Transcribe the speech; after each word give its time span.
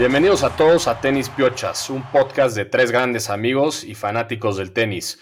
Bienvenidos 0.00 0.44
a 0.44 0.56
todos 0.56 0.88
a 0.88 0.98
Tenis 1.02 1.28
Piochas, 1.28 1.90
un 1.90 2.02
podcast 2.10 2.56
de 2.56 2.64
tres 2.64 2.90
grandes 2.90 3.28
amigos 3.28 3.84
y 3.84 3.94
fanáticos 3.94 4.56
del 4.56 4.72
tenis. 4.72 5.20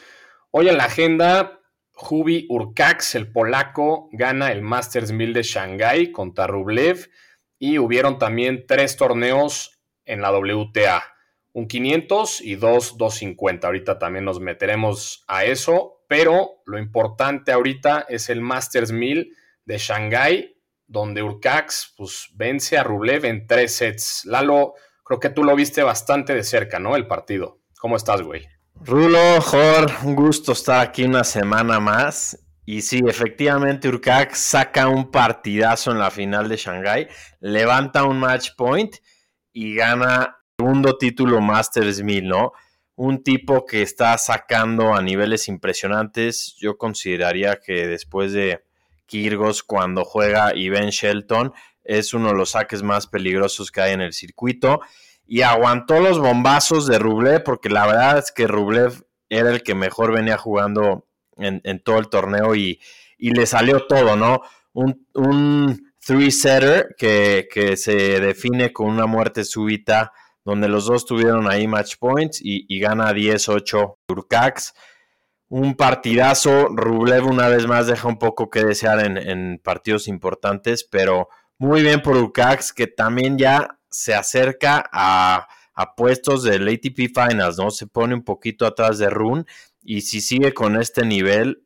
Hoy 0.52 0.68
en 0.68 0.76
la 0.76 0.84
agenda, 0.84 1.62
Jubi 1.94 2.46
Urcax, 2.48 3.16
el 3.16 3.32
polaco, 3.32 4.08
gana 4.12 4.52
el 4.52 4.62
Masters 4.62 5.10
1000 5.10 5.32
de 5.32 5.42
Shanghai 5.42 6.12
contra 6.12 6.46
Rublev 6.46 7.10
y 7.58 7.78
hubieron 7.78 8.20
también 8.20 8.66
tres 8.68 8.96
torneos 8.96 9.80
en 10.04 10.22
la 10.22 10.30
WTA, 10.30 11.02
un 11.54 11.66
500 11.66 12.40
y 12.40 12.54
dos 12.54 12.96
250. 12.98 13.66
Ahorita 13.66 13.98
también 13.98 14.26
nos 14.26 14.38
meteremos 14.38 15.24
a 15.26 15.44
eso, 15.44 16.04
pero 16.06 16.62
lo 16.66 16.78
importante 16.78 17.50
ahorita 17.50 18.06
es 18.08 18.30
el 18.30 18.40
Masters 18.40 18.92
1000 18.92 19.36
de 19.64 19.78
Shanghai 19.78 20.57
donde 20.88 21.22
Urcax 21.22 21.94
pues, 21.96 22.30
vence 22.34 22.76
a 22.76 22.82
Rublev 22.82 23.24
en 23.26 23.46
tres 23.46 23.76
sets. 23.76 24.24
Lalo, 24.24 24.74
creo 25.04 25.20
que 25.20 25.30
tú 25.30 25.44
lo 25.44 25.54
viste 25.54 25.82
bastante 25.82 26.34
de 26.34 26.42
cerca, 26.42 26.80
¿no? 26.80 26.96
El 26.96 27.06
partido. 27.06 27.60
¿Cómo 27.78 27.96
estás, 27.96 28.22
güey? 28.22 28.48
Rulo, 28.74 29.40
Jor, 29.40 29.90
un 30.02 30.16
gusto 30.16 30.52
estar 30.52 30.80
aquí 30.80 31.04
una 31.04 31.22
semana 31.24 31.78
más. 31.78 32.44
Y 32.64 32.82
sí, 32.82 33.00
efectivamente, 33.06 33.88
Urcax 33.88 34.38
saca 34.38 34.88
un 34.88 35.10
partidazo 35.10 35.90
en 35.92 35.98
la 35.98 36.10
final 36.10 36.48
de 36.48 36.56
Shanghai, 36.56 37.08
levanta 37.40 38.04
un 38.04 38.20
match 38.20 38.50
point 38.56 38.94
y 39.52 39.74
gana 39.74 40.36
segundo 40.58 40.98
título 40.98 41.40
Masters 41.40 42.02
1000, 42.02 42.28
¿no? 42.28 42.52
Un 42.96 43.22
tipo 43.22 43.64
que 43.64 43.80
está 43.80 44.18
sacando 44.18 44.92
a 44.92 45.00
niveles 45.00 45.48
impresionantes. 45.48 46.56
Yo 46.58 46.76
consideraría 46.76 47.60
que 47.64 47.86
después 47.86 48.32
de 48.32 48.64
Kirgos 49.08 49.64
cuando 49.64 50.04
juega 50.04 50.54
y 50.54 50.68
Ben 50.68 50.90
Shelton 50.90 51.52
es 51.82 52.14
uno 52.14 52.28
de 52.28 52.34
los 52.34 52.50
saques 52.50 52.84
más 52.84 53.08
peligrosos 53.08 53.72
que 53.72 53.80
hay 53.80 53.92
en 53.94 54.02
el 54.02 54.12
circuito 54.12 54.80
y 55.26 55.42
aguantó 55.42 55.98
los 55.98 56.18
bombazos 56.20 56.86
de 56.86 56.98
Rublev 56.98 57.42
porque 57.42 57.70
la 57.70 57.86
verdad 57.86 58.18
es 58.18 58.30
que 58.30 58.46
Rublev 58.46 59.04
era 59.28 59.50
el 59.50 59.62
que 59.62 59.74
mejor 59.74 60.12
venía 60.12 60.36
jugando 60.36 61.06
en, 61.36 61.82
todo 61.82 61.98
el 61.98 62.08
torneo 62.08 62.54
y, 62.54 62.80
le 63.18 63.46
salió 63.46 63.86
todo, 63.86 64.16
¿no? 64.16 64.42
Un, 64.72 65.06
un 65.14 65.92
three-setter 66.04 66.94
que, 66.96 67.48
que, 67.52 67.76
se 67.76 68.20
define 68.20 68.72
con 68.72 68.88
una 68.88 69.06
muerte 69.06 69.44
súbita 69.44 70.12
donde 70.44 70.68
los 70.68 70.86
dos 70.86 71.04
tuvieron 71.04 71.50
ahí 71.50 71.66
match 71.66 71.96
points 71.98 72.40
y, 72.40 72.64
y 72.68 72.80
gana 72.80 73.12
10-8 73.12 73.96
Urcax 74.08 74.72
un 75.48 75.74
partidazo. 75.74 76.68
Rublev 76.68 77.26
una 77.26 77.48
vez 77.48 77.66
más 77.66 77.86
deja 77.86 78.08
un 78.08 78.18
poco 78.18 78.50
que 78.50 78.64
desear 78.64 79.04
en, 79.04 79.58
partidos 79.58 80.08
importantes, 80.08 80.84
pero 80.84 81.28
muy 81.58 81.82
bien 81.82 82.02
por 82.02 82.16
Urcax, 82.16 82.72
que 82.72 82.86
también 82.86 83.38
ya 83.38 83.78
se 83.90 84.14
acerca 84.14 84.88
a, 84.92 85.48
puestos 85.96 86.42
del 86.42 86.66
ATP 86.68 87.14
Finals, 87.14 87.56
¿no? 87.56 87.70
Se 87.70 87.86
pone 87.86 88.12
un 88.12 88.24
poquito 88.24 88.66
atrás 88.66 88.98
de 88.98 89.10
Rune 89.10 89.44
y 89.80 90.00
si 90.00 90.20
sigue 90.20 90.52
con 90.52 90.80
este 90.80 91.06
nivel 91.06 91.62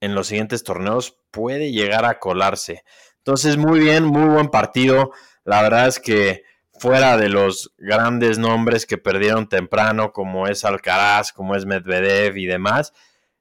en 0.00 0.14
los 0.14 0.28
siguientes 0.28 0.62
torneos 0.62 1.18
puede 1.32 1.72
llegar 1.72 2.04
a 2.04 2.20
colarse. 2.20 2.84
Entonces, 3.18 3.56
muy 3.56 3.80
bien, 3.80 4.04
muy 4.04 4.28
buen 4.28 4.48
partido. 4.48 5.10
La 5.44 5.62
verdad 5.62 5.88
es 5.88 5.98
que 5.98 6.44
fuera 6.78 7.16
de 7.16 7.28
los 7.28 7.74
grandes 7.76 8.38
nombres 8.38 8.86
que 8.86 8.98
perdieron 8.98 9.48
temprano, 9.48 10.12
como 10.12 10.46
es 10.46 10.64
Alcaraz, 10.64 11.32
como 11.32 11.54
es 11.54 11.66
Medvedev 11.66 12.38
y 12.38 12.46
demás, 12.46 12.94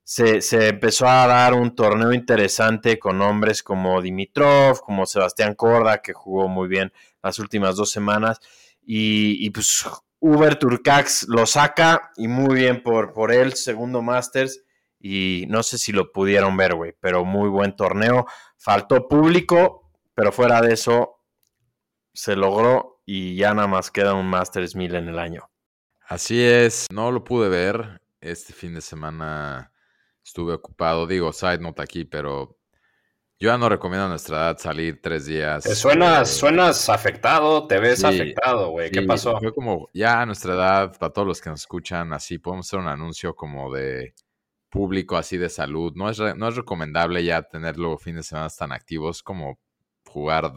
se, 0.10 0.70
empezó 0.70 1.08
a 1.08 1.28
dar 1.28 1.54
un 1.54 1.76
torneo 1.76 2.12
interesante 2.14 2.98
con 2.98 3.22
hombres 3.22 3.62
como 3.62 4.02
Dimitrov, 4.02 4.82
como 4.82 5.06
Sebastián 5.06 5.54
Corda, 5.54 6.02
que 6.02 6.14
jugó 6.14 6.48
muy 6.48 6.68
bien 6.68 6.92
las 7.22 7.38
últimas 7.38 7.76
dos 7.76 7.92
semanas. 7.92 8.40
Y, 8.82 9.48
pues 9.52 9.86
Uber 10.20 10.56
Turcax 10.56 11.28
lo 11.28 11.46
saca 11.46 12.12
y 12.18 12.28
muy 12.28 12.56
bien 12.56 12.82
por, 12.82 13.14
por 13.14 13.32
él, 13.32 13.54
segundo 13.54 14.02
Masters. 14.02 14.64
Y 15.00 15.46
no 15.48 15.62
sé 15.62 15.78
si 15.78 15.92
lo 15.92 16.12
pudieron 16.12 16.58
ver, 16.58 16.74
güey, 16.74 16.96
pero 17.00 17.24
muy 17.24 17.48
buen 17.48 17.76
torneo. 17.76 18.26
Faltó 18.58 19.08
público, 19.08 19.92
pero 20.16 20.32
fuera 20.32 20.60
de 20.64 20.74
eso 20.74 21.22
se 22.16 22.36
logró 22.36 23.04
y 23.06 23.36
ya 23.36 23.54
nada 23.54 23.68
más 23.68 23.92
queda 23.92 24.16
un 24.16 24.26
Masters 24.26 24.76
1000 24.76 24.96
en 24.96 25.10
el 25.10 25.20
año. 25.20 25.52
Así 26.08 26.42
es, 26.42 26.88
no 26.92 27.12
lo 27.12 27.24
pude 27.24 27.48
ver 27.48 28.02
este 28.22 28.54
fin 28.54 28.74
de 28.74 28.82
semana 28.82 29.69
estuve 30.30 30.54
ocupado. 30.54 31.08
Digo, 31.08 31.34
side 31.34 31.60
note 31.60 31.82
aquí, 31.82 32.06
pero 32.06 32.58
yo 33.40 33.50
ya 33.50 33.58
no 33.58 33.70
recomiendo 33.70 34.06
a 34.06 34.10
nuestra 34.10 34.38
edad 34.38 34.58
salir 34.58 35.02
tres 35.02 35.26
días. 35.26 35.64
Te 35.64 35.76
suenas, 35.76 36.30
eh, 36.30 36.40
suenas 36.40 36.90
afectado, 36.90 37.68
te 37.68 37.80
ves 37.80 38.04
afectado, 38.04 38.70
güey. 38.72 38.92
¿Qué 38.92 39.02
pasó? 39.02 39.38
Fue 39.40 39.54
como, 39.54 39.90
ya 39.94 40.22
a 40.22 40.26
nuestra 40.26 40.54
edad, 40.54 40.98
para 40.98 41.12
todos 41.12 41.28
los 41.28 41.42
que 41.42 41.50
nos 41.50 41.62
escuchan, 41.62 42.14
así 42.14 42.38
podemos 42.38 42.68
hacer 42.68 42.80
un 42.80 42.88
anuncio 42.88 43.36
como 43.36 43.74
de 43.74 44.14
público, 44.70 45.18
así 45.18 45.38
de 45.38 45.50
salud. 45.50 45.94
No 45.96 46.10
es, 46.10 46.20
no 46.20 46.48
es 46.48 46.56
recomendable 46.56 47.24
ya 47.24 47.42
tenerlo 47.42 47.98
fines 47.98 48.26
de 48.26 48.30
semana 48.30 48.50
tan 48.50 48.72
activos 48.72 49.24
como 49.24 49.60
jugar 50.06 50.54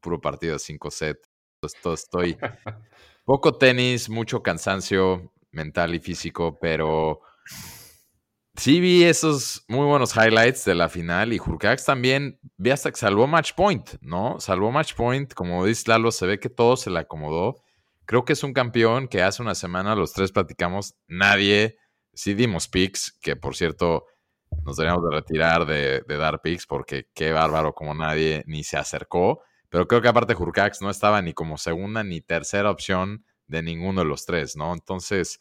puro 0.00 0.20
partido 0.20 0.54
de 0.54 0.58
5 0.58 0.90
sets. 0.90 1.28
estoy 1.62 2.36
poco 3.24 3.56
tenis, 3.56 4.08
mucho 4.08 4.42
cansancio 4.42 5.32
mental 5.50 5.94
y 5.94 6.00
físico, 6.00 6.58
pero 6.60 7.20
Sí 8.54 8.80
vi 8.80 9.04
esos 9.04 9.64
muy 9.66 9.86
buenos 9.86 10.14
highlights 10.14 10.66
de 10.66 10.74
la 10.74 10.90
final 10.90 11.32
y 11.32 11.38
Jurkax 11.38 11.86
también 11.86 12.38
vi 12.58 12.70
hasta 12.70 12.90
que 12.90 12.98
salvó 12.98 13.26
match 13.26 13.54
point, 13.54 13.94
¿no? 14.02 14.38
Salvó 14.40 14.70
match 14.70 14.94
point, 14.94 15.32
como 15.32 15.64
dice 15.64 15.84
Lalo, 15.88 16.12
se 16.12 16.26
ve 16.26 16.38
que 16.38 16.50
todo 16.50 16.76
se 16.76 16.90
le 16.90 16.98
acomodó. 16.98 17.62
Creo 18.04 18.26
que 18.26 18.34
es 18.34 18.44
un 18.44 18.52
campeón 18.52 19.08
que 19.08 19.22
hace 19.22 19.40
una 19.40 19.54
semana 19.54 19.96
los 19.96 20.12
tres 20.12 20.32
platicamos, 20.32 20.94
nadie, 21.08 21.78
sí 22.12 22.34
dimos 22.34 22.68
picks, 22.68 23.18
que 23.22 23.36
por 23.36 23.56
cierto 23.56 24.04
nos 24.64 24.76
deberíamos 24.76 25.08
de 25.08 25.16
retirar 25.16 25.64
de, 25.64 26.02
dar 26.06 26.42
picks 26.42 26.66
porque 26.66 27.08
qué 27.14 27.32
bárbaro 27.32 27.74
como 27.74 27.94
nadie 27.94 28.44
ni 28.46 28.64
se 28.64 28.76
acercó, 28.76 29.40
pero 29.70 29.88
creo 29.88 30.02
que 30.02 30.08
aparte 30.08 30.34
Jurkax 30.34 30.82
no 30.82 30.90
estaba 30.90 31.22
ni 31.22 31.32
como 31.32 31.56
segunda 31.56 32.04
ni 32.04 32.20
tercera 32.20 32.70
opción 32.70 33.24
de 33.46 33.62
ninguno 33.62 34.02
de 34.02 34.08
los 34.08 34.26
tres, 34.26 34.56
¿no? 34.56 34.74
Entonces 34.74 35.40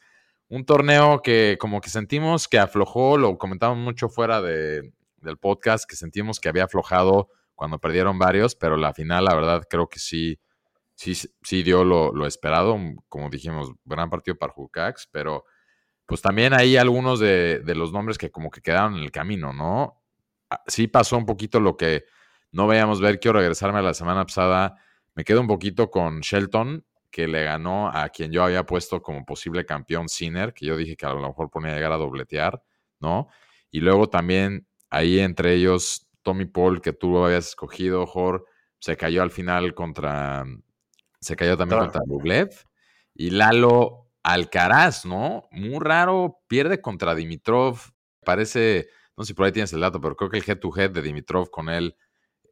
un 0.52 0.66
torneo 0.66 1.22
que 1.22 1.58
como 1.58 1.80
que 1.80 1.90
sentimos 1.90 2.50
que 2.50 2.60
aflojó, 2.60 3.18
lo 3.18 3.38
comentamos 3.38 3.78
mucho 3.78 4.10
fuera 4.10 4.42
de, 4.42 4.92
del 5.22 5.38
podcast, 5.38 5.90
que 5.90 5.96
sentimos 5.96 6.42
que 6.42 6.50
había 6.50 6.66
aflojado 6.66 7.30
cuando 7.56 7.80
perdieron 7.80 8.20
varios, 8.20 8.54
pero 8.56 8.76
la 8.76 8.94
final, 8.94 9.24
la 9.24 9.34
verdad, 9.34 9.64
creo 9.70 9.88
que 9.88 10.00
sí, 10.00 10.42
sí, 10.94 11.16
sí 11.16 11.64
dio 11.64 11.86
lo, 11.86 12.28
esperado. 12.28 12.78
Como 13.08 13.30
dijimos, 13.30 13.72
gran 13.86 14.10
partido 14.10 14.38
para 14.38 14.52
Jucax, 14.52 15.08
pero 15.10 15.46
pues 16.06 16.22
también 16.22 16.54
hay 16.54 16.76
algunos 16.76 17.22
de, 17.22 17.60
de, 17.60 17.74
los 17.74 17.94
nombres 17.94 18.18
que 18.18 18.30
como 18.30 18.52
que 18.52 18.62
quedaron 18.62 18.98
en 18.98 19.04
el 19.04 19.12
camino, 19.12 19.54
¿no? 19.54 20.04
Ah, 20.50 20.62
sí 20.68 20.88
pasó 20.88 21.16
un 21.16 21.26
poquito 21.26 21.62
lo 21.62 21.78
que 21.78 22.04
no 22.52 22.68
veíamos 22.68 23.00
ver. 23.00 23.22
Quiero 23.22 23.40
regresarme 23.40 23.80
a 23.80 23.84
la 23.84 23.94
semana 23.94 24.26
pasada. 24.26 24.76
Me 25.16 25.24
quedo 25.24 25.40
un 25.40 25.48
poquito 25.48 25.90
con 25.90 26.20
Shelton 26.20 26.86
que 27.12 27.28
le 27.28 27.44
ganó 27.44 27.90
a 27.90 28.10
quien 28.10 28.32
yo 28.32 28.44
había 28.44 28.66
puesto 28.66 29.02
como 29.02 29.26
posible 29.26 29.66
campeón 29.66 30.10
Sinner, 30.10 30.54
que 30.54 30.66
yo 30.66 30.78
dije 30.78 30.96
que 30.96 31.06
a 31.06 31.14
lo 31.14 31.22
mejor 31.22 31.50
ponía 31.50 31.74
llegar 31.76 31.92
a 31.92 31.98
dobletear, 31.98 32.64
¿no? 33.00 33.28
Y 33.70 33.82
luego 33.82 34.10
también 34.10 34.68
ahí 34.90 35.20
entre 35.20 35.54
ellos 35.54 36.08
Tommy 36.24 36.46
Paul, 36.46 36.82
que 36.82 36.94
tú 36.94 37.24
habías 37.24 37.50
escogido, 37.50 38.06
Jor, 38.06 38.46
se 38.80 38.98
cayó 38.98 39.22
al 39.22 39.32
final 39.32 39.74
contra, 39.74 40.46
se 41.20 41.36
cayó 41.36 41.58
también 41.58 41.82
contra 41.82 42.02
Rublev. 42.08 42.50
Y 43.14 43.32
Lalo 43.32 44.10
Alcaraz, 44.24 45.06
¿no? 45.06 45.48
Muy 45.52 45.80
raro, 45.80 46.40
pierde 46.48 46.82
contra 46.82 47.16
Dimitrov. 47.16 47.80
Parece, 48.24 48.88
no 49.18 49.24
sé 49.24 49.30
si 49.30 49.34
por 49.34 49.46
ahí 49.46 49.52
tienes 49.52 49.74
el 49.74 49.82
dato, 49.82 50.00
pero 50.00 50.16
creo 50.16 50.30
que 50.30 50.38
el 50.38 50.44
head 50.48 50.60
to 50.60 50.72
head 50.76 50.92
de 50.92 51.02
Dimitrov 51.02 51.50
con 51.50 51.70
él 51.70 51.96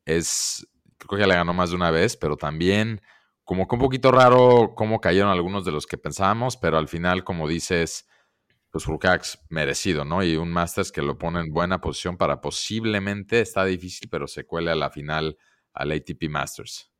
es, 0.05 0.67
creo 0.97 1.17
que 1.17 1.23
ya 1.23 1.27
le 1.27 1.35
ganó 1.35 1.53
más 1.53 1.69
de 1.69 1.75
una 1.75 1.91
vez, 1.91 2.17
pero 2.17 2.37
también 2.37 3.01
como 3.49 3.67
que 3.67 3.73
un 3.73 3.81
poquito 3.81 4.11
raro 4.11 4.73
cómo 4.75 5.01
cayeron 5.01 5.31
algunos 5.31 5.65
de 5.65 5.71
los 5.71 5.87
que 5.87 5.97
pensábamos, 5.97 6.55
pero 6.55 6.77
al 6.77 6.87
final, 6.87 7.23
como 7.23 7.47
dices, 7.47 8.07
pues 8.69 8.87
Urcax 8.87 9.39
merecido, 9.49 10.05
¿no? 10.05 10.23
Y 10.23 10.37
un 10.37 10.51
Masters 10.51 10.91
que 10.91 11.01
lo 11.01 11.17
pone 11.17 11.39
en 11.39 11.51
buena 11.51 11.81
posición 11.81 12.15
para 12.15 12.41
posiblemente, 12.41 13.41
está 13.41 13.65
difícil, 13.65 14.07
pero 14.07 14.27
se 14.27 14.45
cuele 14.45 14.69
a 14.69 14.75
la 14.75 14.91
final 14.91 15.35
al 15.73 15.91
ATP 15.91 16.29
Masters. 16.29 16.91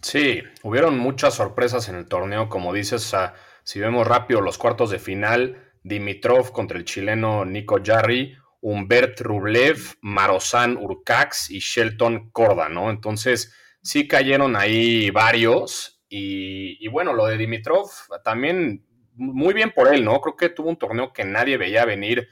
Sí, 0.00 0.42
hubieron 0.62 0.98
muchas 0.98 1.34
sorpresas 1.34 1.86
en 1.90 1.96
el 1.96 2.08
torneo, 2.08 2.48
como 2.48 2.72
dices, 2.72 3.14
si 3.62 3.78
vemos 3.78 4.06
rápido 4.06 4.40
los 4.40 4.56
cuartos 4.56 4.88
de 4.88 5.00
final, 5.00 5.70
Dimitrov 5.82 6.50
contra 6.52 6.78
el 6.78 6.86
chileno 6.86 7.44
Nico 7.44 7.78
Jarry, 7.84 8.38
Humbert 8.62 9.20
Rublev, 9.20 9.96
Marozán 10.00 10.78
Urcax 10.78 11.50
y 11.50 11.58
Shelton 11.58 12.30
Corda, 12.30 12.70
¿no? 12.70 12.88
Entonces, 12.88 13.54
sí 13.82 14.06
cayeron 14.08 14.56
ahí 14.56 15.10
varios. 15.10 16.02
Y, 16.08 16.88
bueno, 16.88 17.12
lo 17.12 17.26
de 17.26 17.36
Dimitrov 17.36 17.88
también 18.24 18.84
muy 19.14 19.54
bien 19.54 19.70
por 19.70 19.92
él, 19.92 20.04
¿no? 20.04 20.20
Creo 20.20 20.36
que 20.36 20.48
tuvo 20.48 20.70
un 20.70 20.78
torneo 20.78 21.12
que 21.12 21.24
nadie 21.24 21.56
veía 21.56 21.84
venir. 21.84 22.28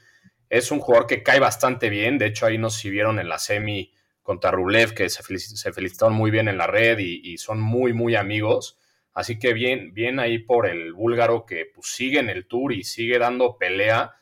Es 0.49 0.71
un 0.71 0.79
jugador 0.79 1.07
que 1.07 1.23
cae 1.23 1.39
bastante 1.39 1.89
bien. 1.89 2.17
De 2.17 2.25
hecho, 2.27 2.45
ahí 2.45 2.57
nos 2.57 2.81
vieron 2.83 3.19
en 3.19 3.29
la 3.29 3.39
semi 3.39 3.93
contra 4.21 4.51
Rublev, 4.51 4.93
que 4.93 5.09
se, 5.09 5.23
felicitaron 5.23 6.13
muy 6.13 6.29
bien 6.29 6.47
en 6.47 6.57
la 6.57 6.67
red 6.67 6.99
y, 6.99 7.37
son 7.37 7.59
muy, 7.59 7.93
muy 7.93 8.15
amigos. 8.15 8.77
Así 9.13 9.39
que 9.39 9.53
bien, 9.53 9.93
bien 9.93 10.19
ahí 10.19 10.39
por 10.39 10.67
el 10.67 10.93
búlgaro 10.93 11.45
que 11.45 11.65
pues, 11.73 11.87
sigue 11.87 12.19
en 12.19 12.29
el 12.29 12.47
tour 12.47 12.73
y 12.73 12.83
sigue 12.83 13.17
dando 13.17 13.57
pelea. 13.57 14.13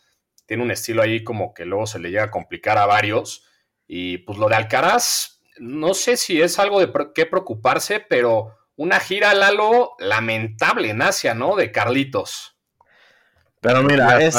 Tiene 0.46 0.64
un 0.64 0.72
estilo 0.72 1.02
ahí 1.02 1.24
como 1.24 1.54
que 1.54 1.66
luego 1.66 1.88
se 1.88 2.00
le 2.00 2.10
llega 2.10 2.24
a 2.24 2.32
complicar 2.32 2.78
a 2.78 2.86
varios. 2.86 3.46
Y 3.88 4.20
pues 4.20 4.38
lo 4.38 4.50
de 4.50 4.56
Alcaraz, 4.56 5.37
no 5.60 5.94
sé 5.94 6.18
si 6.18 6.42
es 6.42 6.60
algo 6.60 6.80
de 6.80 6.92
qué 7.14 7.26
preocuparse, 7.26 8.00
pero 8.00 8.56
una 8.76 9.00
gira, 9.00 9.34
Lalo, 9.34 9.96
lamentable 10.00 10.90
en 10.90 11.02
Asia, 11.02 11.34
¿no? 11.34 11.56
De 11.56 11.72
Carlitos. 11.72 12.58
Pero 13.60 13.82
mira, 13.82 14.22
es, 14.22 14.36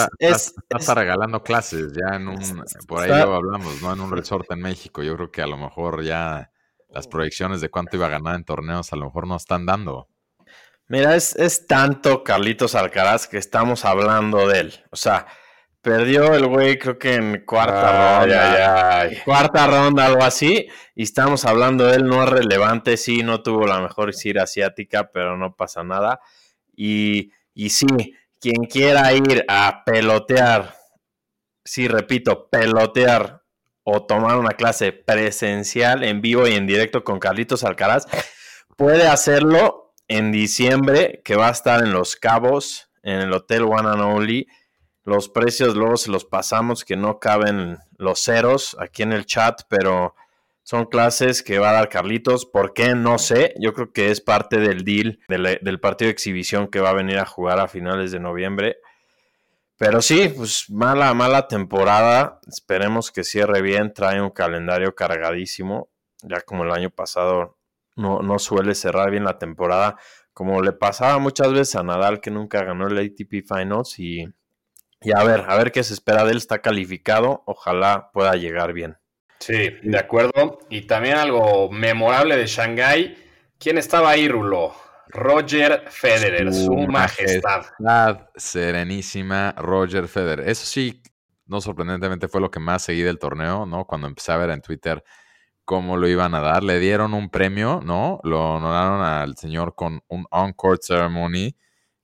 está, 0.69 0.95
regalando 0.95 1.43
clases 1.43 1.93
ya 1.93 2.17
en 2.17 2.29
un, 2.29 2.65
por 2.87 3.03
ahí 3.03 3.09
lo 3.11 3.35
hablamos, 3.35 3.83
¿no? 3.83 3.93
En 3.93 4.01
un 4.01 4.13
resort 4.13 4.51
en 4.53 4.61
México. 4.61 5.03
Yo 5.03 5.17
creo 5.17 5.31
que 5.33 5.43
a 5.43 5.47
lo 5.47 5.57
mejor 5.57 6.05
ya 6.05 6.53
las 6.89 7.09
proyecciones 7.09 7.61
de 7.61 7.69
cuánto 7.69 7.97
iba 7.97 8.07
a 8.07 8.11
ganar 8.11 8.37
en 8.37 8.45
torneos 8.45 8.93
a 8.93 8.97
lo 8.97 9.07
mejor 9.07 9.27
no 9.27 9.37
están 9.37 9.67
dando. 9.67 10.09
Mira, 10.87 11.17
es, 11.17 11.37
es 11.37 11.67
tanto 11.67 12.25
Carlitos 12.25 12.75
Alcaraz 12.75 13.27
que 13.27 13.37
estamos 13.39 13.85
hablando 13.85 14.47
de 14.49 14.61
él. 14.61 14.85
O 14.91 14.97
sea, 14.97 15.27
Perdió 15.81 16.35
el 16.35 16.47
güey, 16.47 16.79
creo 16.79 16.99
que 16.99 17.15
en 17.15 17.45
cuarta 17.47 18.21
ronda. 18.21 19.11
Cuarta 19.25 19.67
ronda, 19.67 20.07
algo 20.07 20.25
así. 20.25 20.69
Y 20.95 21.05
estamos 21.05 21.45
hablando 21.45 21.87
de 21.87 21.97
él, 21.97 22.05
no 22.05 22.23
es 22.25 22.29
relevante. 22.29 22.97
Sí, 22.97 23.23
no 23.23 23.43
tuvo 23.43 23.67
la 23.67 23.81
mejor 23.81 24.13
gira 24.13 24.43
asiática, 24.43 25.11
pero 25.13 25.37
no 25.37 25.55
pasa 25.55 25.85
nada. 25.85 26.21
Y, 26.75 27.31
y 27.55 27.71
sí, 27.71 27.87
quien 28.41 28.65
quiera 28.65 29.13
ir 29.13 29.45
a 29.49 29.85
pelotear, 29.85 30.75
sí, 31.65 31.87
repito, 31.87 32.49
pelotear 32.51 33.43
o 33.85 34.05
tomar 34.05 34.37
una 34.37 34.51
clase 34.51 34.93
presencial 34.93 36.03
en 36.03 36.21
vivo 36.21 36.47
y 36.47 36.55
en 36.55 36.67
directo 36.67 37.05
con 37.05 37.21
Carlitos 37.21 37.65
Alcaraz, 37.65 38.07
puede 38.77 39.07
hacerlo 39.07 39.95
en 40.09 40.33
diciembre, 40.33 41.23
que 41.25 41.37
va 41.37 41.49
a 41.49 41.53
estar 41.53 41.83
en 41.83 41.93
Los 41.93 42.17
Cabos, 42.17 42.91
en 43.03 43.21
el 43.21 43.33
Hotel 43.33 43.63
One 43.63 43.89
and 43.89 44.01
Only 44.01 44.49
los 45.09 45.31
precios 45.31 45.75
luego 45.75 45.97
se 45.97 46.11
los 46.11 46.27
pasamos 46.27 46.85
que 46.85 46.95
no 46.97 47.19
caben 47.19 47.79
los 47.97 48.21
ceros 48.21 48.77
aquí 48.79 49.03
en 49.03 49.13
el 49.13 49.25
chat, 49.25 49.63
pero 49.69 50.15
son 50.63 50.85
clases 50.85 51.43
que 51.43 51.59
va 51.59 51.71
a 51.71 51.73
dar 51.73 51.89
Carlitos. 51.89 52.45
¿Por 52.45 52.75
qué? 52.75 52.95
No 52.95 53.17
sé. 53.19 53.55
Yo 53.59 53.73
creo 53.73 53.91
que 53.91 54.11
es 54.11 54.21
parte 54.21 54.59
del 54.59 54.85
deal 54.85 55.19
del, 55.27 55.81
partido 55.81 56.09
de 56.09 56.13
exhibición 56.13 56.69
que 56.69 56.81
va 56.81 56.91
a 56.91 56.95
venir 56.95 57.19
a 57.19 57.25
jugar 57.25 57.59
a 57.59 57.69
finales 57.69 58.13
de 58.13 58.21
noviembre. 58.21 58.77
Pero 59.79 60.03
sí, 60.03 60.29
pues 60.29 60.69
mala, 60.69 61.15
mala 61.15 61.49
temporada. 61.49 62.39
Esperemos 62.47 63.11
que 63.11 63.25
cierre 63.25 63.63
bien. 63.63 63.95
Trae 63.95 64.21
un 64.21 64.29
calendario 64.29 64.95
cargadísimo. 64.95 65.89
Ya 66.23 66.43
como 66.43 66.65
el 66.65 66.73
año 66.73 66.91
pasado 66.91 67.57
no, 67.97 68.21
no 68.21 68.39
suele 68.39 68.75
cerrar 68.75 69.11
bien 69.11 69.25
la 69.25 69.39
temporada. 69.39 69.97
Como 70.35 70.61
le 70.61 70.73
pasaba 70.73 71.19
muchas 71.19 71.51
veces 71.51 71.77
a 71.77 71.83
Nadal 71.83 72.21
que 72.21 72.31
nunca 72.31 72.63
ganó 72.63 72.89
el 72.89 72.99
ATP 72.99 73.43
Finals 73.49 73.99
y 73.99 74.27
y 75.01 75.13
a 75.17 75.23
ver, 75.23 75.45
a 75.49 75.57
ver 75.57 75.73
qué 75.73 75.83
se 75.85 75.95
espera 75.95 76.25
de 76.25 76.33
él. 76.33 76.39
Está 76.39 76.61
calificado. 76.61 77.43
Ojalá 77.47 78.11
pueda 78.13 78.33
llegar 78.33 78.73
bien. 78.73 78.97
Sí, 79.39 79.71
de 79.83 79.99
acuerdo. 79.99 80.59
Y 80.69 80.83
también 80.83 81.17
algo 81.17 81.71
memorable 81.71 82.37
de 82.37 82.47
Shanghái. 82.47 83.17
¿Quién 83.59 83.79
estaba 83.79 84.11
ahí, 84.11 84.29
Rulo? 84.29 84.75
Roger 85.09 85.85
Federer, 85.89 86.53
su, 86.53 86.75
majestad. 86.75 87.67
Serenísima 88.37 89.55
Roger 89.57 90.07
Federer. 90.07 90.49
Eso 90.49 90.67
sí, 90.67 91.03
no 91.47 91.61
sorprendentemente 91.61 92.29
fue 92.29 92.41
lo 92.41 92.51
que 92.51 92.61
más 92.61 92.83
seguí 92.83 93.03
del 93.03 93.19
torneo, 93.19 93.65
¿no? 93.65 93.87
Cuando 93.87 94.07
empecé 94.07 94.33
a 94.33 94.37
ver 94.37 94.51
en 94.51 94.61
Twitter 94.61 95.03
cómo 95.65 95.97
lo 95.97 96.09
iban 96.09 96.35
a 96.35 96.41
dar. 96.41 96.63
Le 96.63 96.79
dieron 96.79 97.15
un 97.15 97.31
premio, 97.31 97.81
¿no? 97.83 98.21
Lo 98.23 98.55
honoraron 98.55 99.03
al 99.03 99.37
señor 99.37 99.75
con 99.75 100.03
un 100.09 100.27
on-court 100.31 100.83
ceremony 100.83 101.57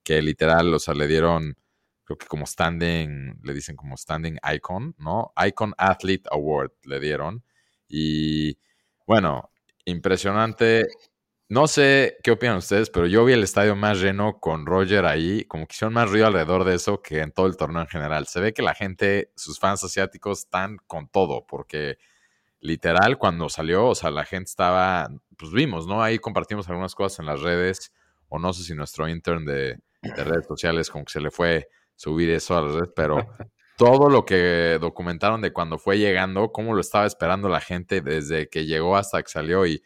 que 0.03 0.23
literal, 0.23 0.73
o 0.73 0.79
sea, 0.79 0.95
le 0.95 1.07
dieron 1.07 1.57
creo 2.05 2.19
que 2.19 2.27
como 2.27 2.47
standing, 2.47 3.41
le 3.43 3.55
dicen 3.55 3.77
como 3.77 3.97
standing 3.97 4.39
icon, 4.55 4.95
¿no? 4.99 5.33
Icon 5.47 5.75
Athlete 5.79 6.29
Award 6.31 6.73
le 6.85 7.01
dieron. 7.01 7.45
Y 7.89 8.59
bueno, 9.07 9.51
impresionante. 9.85 10.87
No 11.49 11.67
sé 11.67 12.17
qué 12.23 12.31
opinan 12.31 12.57
ustedes, 12.57 12.91
pero 12.91 13.07
yo 13.07 13.25
vi 13.25 13.35
el 13.35 13.43
estadio 13.43 13.77
más 13.77 14.01
lleno 14.01 14.41
con 14.41 14.67
Roger 14.67 15.05
ahí, 15.05 15.45
como 15.45 15.67
que 15.67 15.75
hicieron 15.75 15.93
más 15.93 16.11
ruido 16.11 16.27
alrededor 16.27 16.65
de 16.65 16.75
eso 16.75 17.03
que 17.03 17.21
en 17.21 17.33
todo 17.33 17.47
el 17.47 17.57
torneo 17.57 17.83
en 17.83 17.89
general. 17.89 18.27
Se 18.27 18.41
ve 18.41 18.55
que 18.55 18.63
la 18.63 18.75
gente, 18.75 19.31
sus 19.37 19.59
fans 19.59 19.85
asiáticos 19.85 20.41
están 20.41 20.79
con 20.87 21.09
todo, 21.09 21.47
porque 21.47 21.99
literal 22.61 23.19
cuando 23.19 23.49
salió, 23.51 23.89
o 23.89 23.95
sea, 23.95 24.11
la 24.11 24.25
gente 24.25 24.49
estaba, 24.49 25.09
pues 25.37 25.53
vimos, 25.53 25.87
¿no? 25.87 26.03
Ahí 26.03 26.19
compartimos 26.19 26.69
algunas 26.69 26.95
cosas 26.95 27.21
en 27.21 27.27
las 27.27 27.41
redes, 27.43 27.93
o 28.29 28.39
no 28.39 28.53
sé 28.55 28.65
si 28.65 28.75
nuestro 28.75 29.07
intern 29.07 29.45
de, 29.45 29.79
de 30.03 30.25
redes 30.25 30.47
sociales 30.47 30.91
como 30.91 31.05
que 31.05 31.13
se 31.13 31.21
le 31.21 31.31
fue 31.31 31.69
subir 31.97 32.31
eso 32.31 32.57
a 32.57 32.63
las 32.63 32.75
redes, 32.75 32.91
pero 32.95 33.27
todo 33.77 34.09
lo 34.09 34.25
que 34.25 34.79
documentaron 34.81 35.41
de 35.41 35.53
cuando 35.53 35.79
fue 35.79 35.99
llegando, 35.99 36.53
cómo 36.53 36.75
lo 36.75 36.81
estaba 36.81 37.07
esperando 37.07 37.49
la 37.49 37.61
gente 37.61 38.01
desde 38.01 38.49
que 38.49 38.67
llegó 38.67 38.97
hasta 38.97 39.23
que 39.23 39.31
salió 39.31 39.67
y 39.67 39.83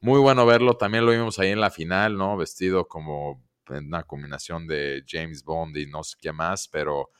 muy 0.00 0.20
bueno 0.20 0.46
verlo. 0.46 0.76
También 0.76 1.06
lo 1.06 1.12
vimos 1.12 1.38
ahí 1.38 1.50
en 1.50 1.60
la 1.60 1.70
final, 1.70 2.16
¿no? 2.16 2.36
Vestido 2.36 2.86
como 2.86 3.44
una 3.68 4.04
combinación 4.04 4.66
de 4.66 5.02
James 5.06 5.42
Bond 5.42 5.76
y 5.76 5.86
no 5.86 6.04
sé 6.04 6.16
qué 6.20 6.32
más, 6.32 6.68
pero 6.68 7.10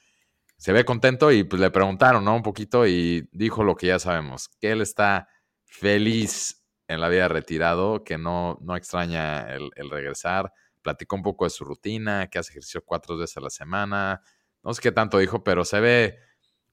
se 0.57 0.73
ve 0.73 0.85
contento 0.85 1.33
y 1.33 1.45
pues 1.45 1.61
le 1.61 1.71
preguntaron, 1.71 2.25
¿no? 2.25 2.37
Un 2.37 2.43
poquito 2.43 2.87
y 2.87 3.29
dijo 3.33 3.65
lo 3.65 3.75
que 3.77 3.89
ya 3.89 3.99
sabemos, 3.99 4.49
que 4.61 4.73
él 4.73 4.83
está 4.83 5.29
feliz 5.65 6.65
en 6.87 7.01
la 7.01 7.09
vida 7.09 7.29
retirado, 7.29 8.05
que 8.05 8.19
no, 8.19 8.59
no 8.61 8.77
extraña 8.77 9.49
el 9.55 9.91
regresar 9.91 10.53
platicó 10.85 11.17
un 11.17 11.23
poco 11.23 11.45
de 11.45 11.51
su 11.51 11.65
rutina, 11.65 12.29
que 12.29 12.39
hace 12.39 12.53
ejercicio 12.53 12.85
cuatro 12.85 13.17
veces 13.17 13.39
a 13.39 13.41
la 13.41 13.51
semana. 13.51 14.23
No 14.63 14.73
sé 14.73 14.83
qué 14.83 14.93
tanto 14.93 15.19
dijo, 15.19 15.43
pero 15.43 15.65
se 15.65 15.81
ve 15.81 16.19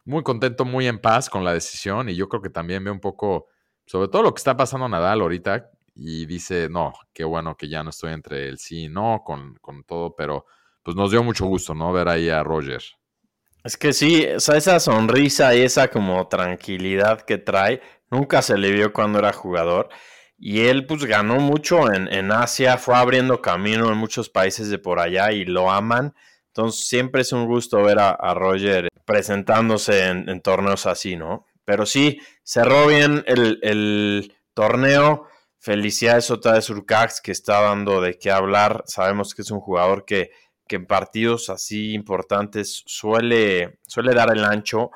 muy 0.06 0.22
contento, 0.22 0.66
muy 0.66 0.88
en 0.88 1.00
paz 1.00 1.30
con 1.30 1.44
la 1.44 1.54
decisión. 1.54 2.10
Y 2.10 2.16
yo 2.16 2.30
creo 2.30 2.42
que 2.42 2.50
también 2.50 2.84
ve 2.84 2.92
un 2.92 3.00
poco, 3.00 3.48
sobre 3.86 4.10
todo 4.10 4.22
lo 4.22 4.34
que 4.34 4.40
está 4.40 4.56
pasando 4.56 4.88
Nadal 4.88 5.22
ahorita. 5.22 5.72
Y 5.96 6.26
dice, 6.26 6.68
no, 6.70 6.94
qué 7.14 7.24
bueno 7.24 7.56
que 7.58 7.68
ya 7.68 7.84
no 7.84 7.90
estoy 7.90 8.14
entre 8.14 8.48
el 8.48 8.60
sí 8.60 8.84
y 8.86 8.90
no, 8.90 9.24
con, 9.26 9.56
con 9.56 9.84
todo, 9.84 10.16
pero 10.16 10.46
pues 10.84 10.96
nos 10.96 11.12
dio 11.12 11.24
mucho 11.24 11.46
gusto, 11.46 11.74
¿no? 11.74 11.92
Ver 11.92 12.08
ahí 12.08 12.30
a 12.30 12.44
Roger. 12.44 12.84
Es 13.64 13.78
que 13.78 13.94
sí, 13.94 14.26
o 14.26 14.40
sea, 14.40 14.58
esa 14.58 14.80
sonrisa 14.80 15.54
y 15.56 15.62
esa 15.62 15.90
como 15.90 16.28
tranquilidad 16.28 17.22
que 17.22 17.38
trae, 17.38 17.82
nunca 18.10 18.42
se 18.42 18.58
le 18.58 18.72
vio 18.72 18.92
cuando 18.92 19.20
era 19.20 19.34
jugador. 19.34 19.90
Y 20.44 20.62
él 20.62 20.88
pues 20.88 21.06
ganó 21.06 21.36
mucho 21.36 21.94
en, 21.94 22.32
Asia, 22.32 22.80
fue 22.80 22.96
abriendo 22.96 23.44
camino 23.44 23.92
en 23.92 23.98
muchos 24.00 24.28
países 24.28 24.72
de 24.72 24.80
por 24.80 25.00
allá 25.00 25.32
y 25.32 25.46
lo 25.46 25.70
aman. 25.70 26.16
Entonces 26.48 26.88
siempre 26.88 27.22
es 27.22 27.32
un 27.32 27.46
gusto 27.46 27.84
ver 27.84 28.00
a, 28.00 28.34
Roger 28.34 28.90
presentándose 29.06 30.08
en, 30.08 30.42
torneos 30.42 30.88
así, 30.88 31.16
¿no? 31.16 31.46
Pero 31.64 31.86
sí, 31.86 32.20
cerró 32.44 32.88
bien 32.88 33.24
el, 33.28 34.34
torneo. 34.56 35.28
Felicidades 35.60 36.32
otra 36.32 36.54
vez 36.54 36.68
Urcax 36.72 37.22
que 37.22 37.32
está 37.32 37.62
dando 37.62 38.02
de 38.02 38.18
qué 38.18 38.32
hablar. 38.32 38.84
Sabemos 38.88 39.36
que 39.36 39.44
es 39.44 39.52
un 39.52 39.60
jugador 39.60 40.06
que, 40.06 40.32
que 40.68 40.78
en 40.78 40.88
partidos 40.88 41.52
así 41.52 41.94
importantes 41.94 42.82
suele, 42.88 43.78
suele 43.86 44.16
dar 44.16 44.36
el 44.36 44.44
ancho. 44.44 44.90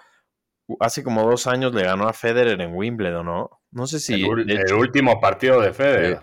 Hace 0.80 1.04
como 1.04 1.30
dos 1.30 1.46
años 1.46 1.72
le 1.76 1.84
ganó 1.84 2.08
a 2.08 2.14
Federer 2.14 2.60
en 2.60 2.74
Wimbledon, 2.74 3.28
¿no? 3.28 3.62
No 3.76 3.88
sé 3.88 4.00
si. 4.00 4.24
El, 4.24 4.74
último 4.74 5.20
partido 5.20 5.60
de 5.60 5.74
Federer. 5.74 6.22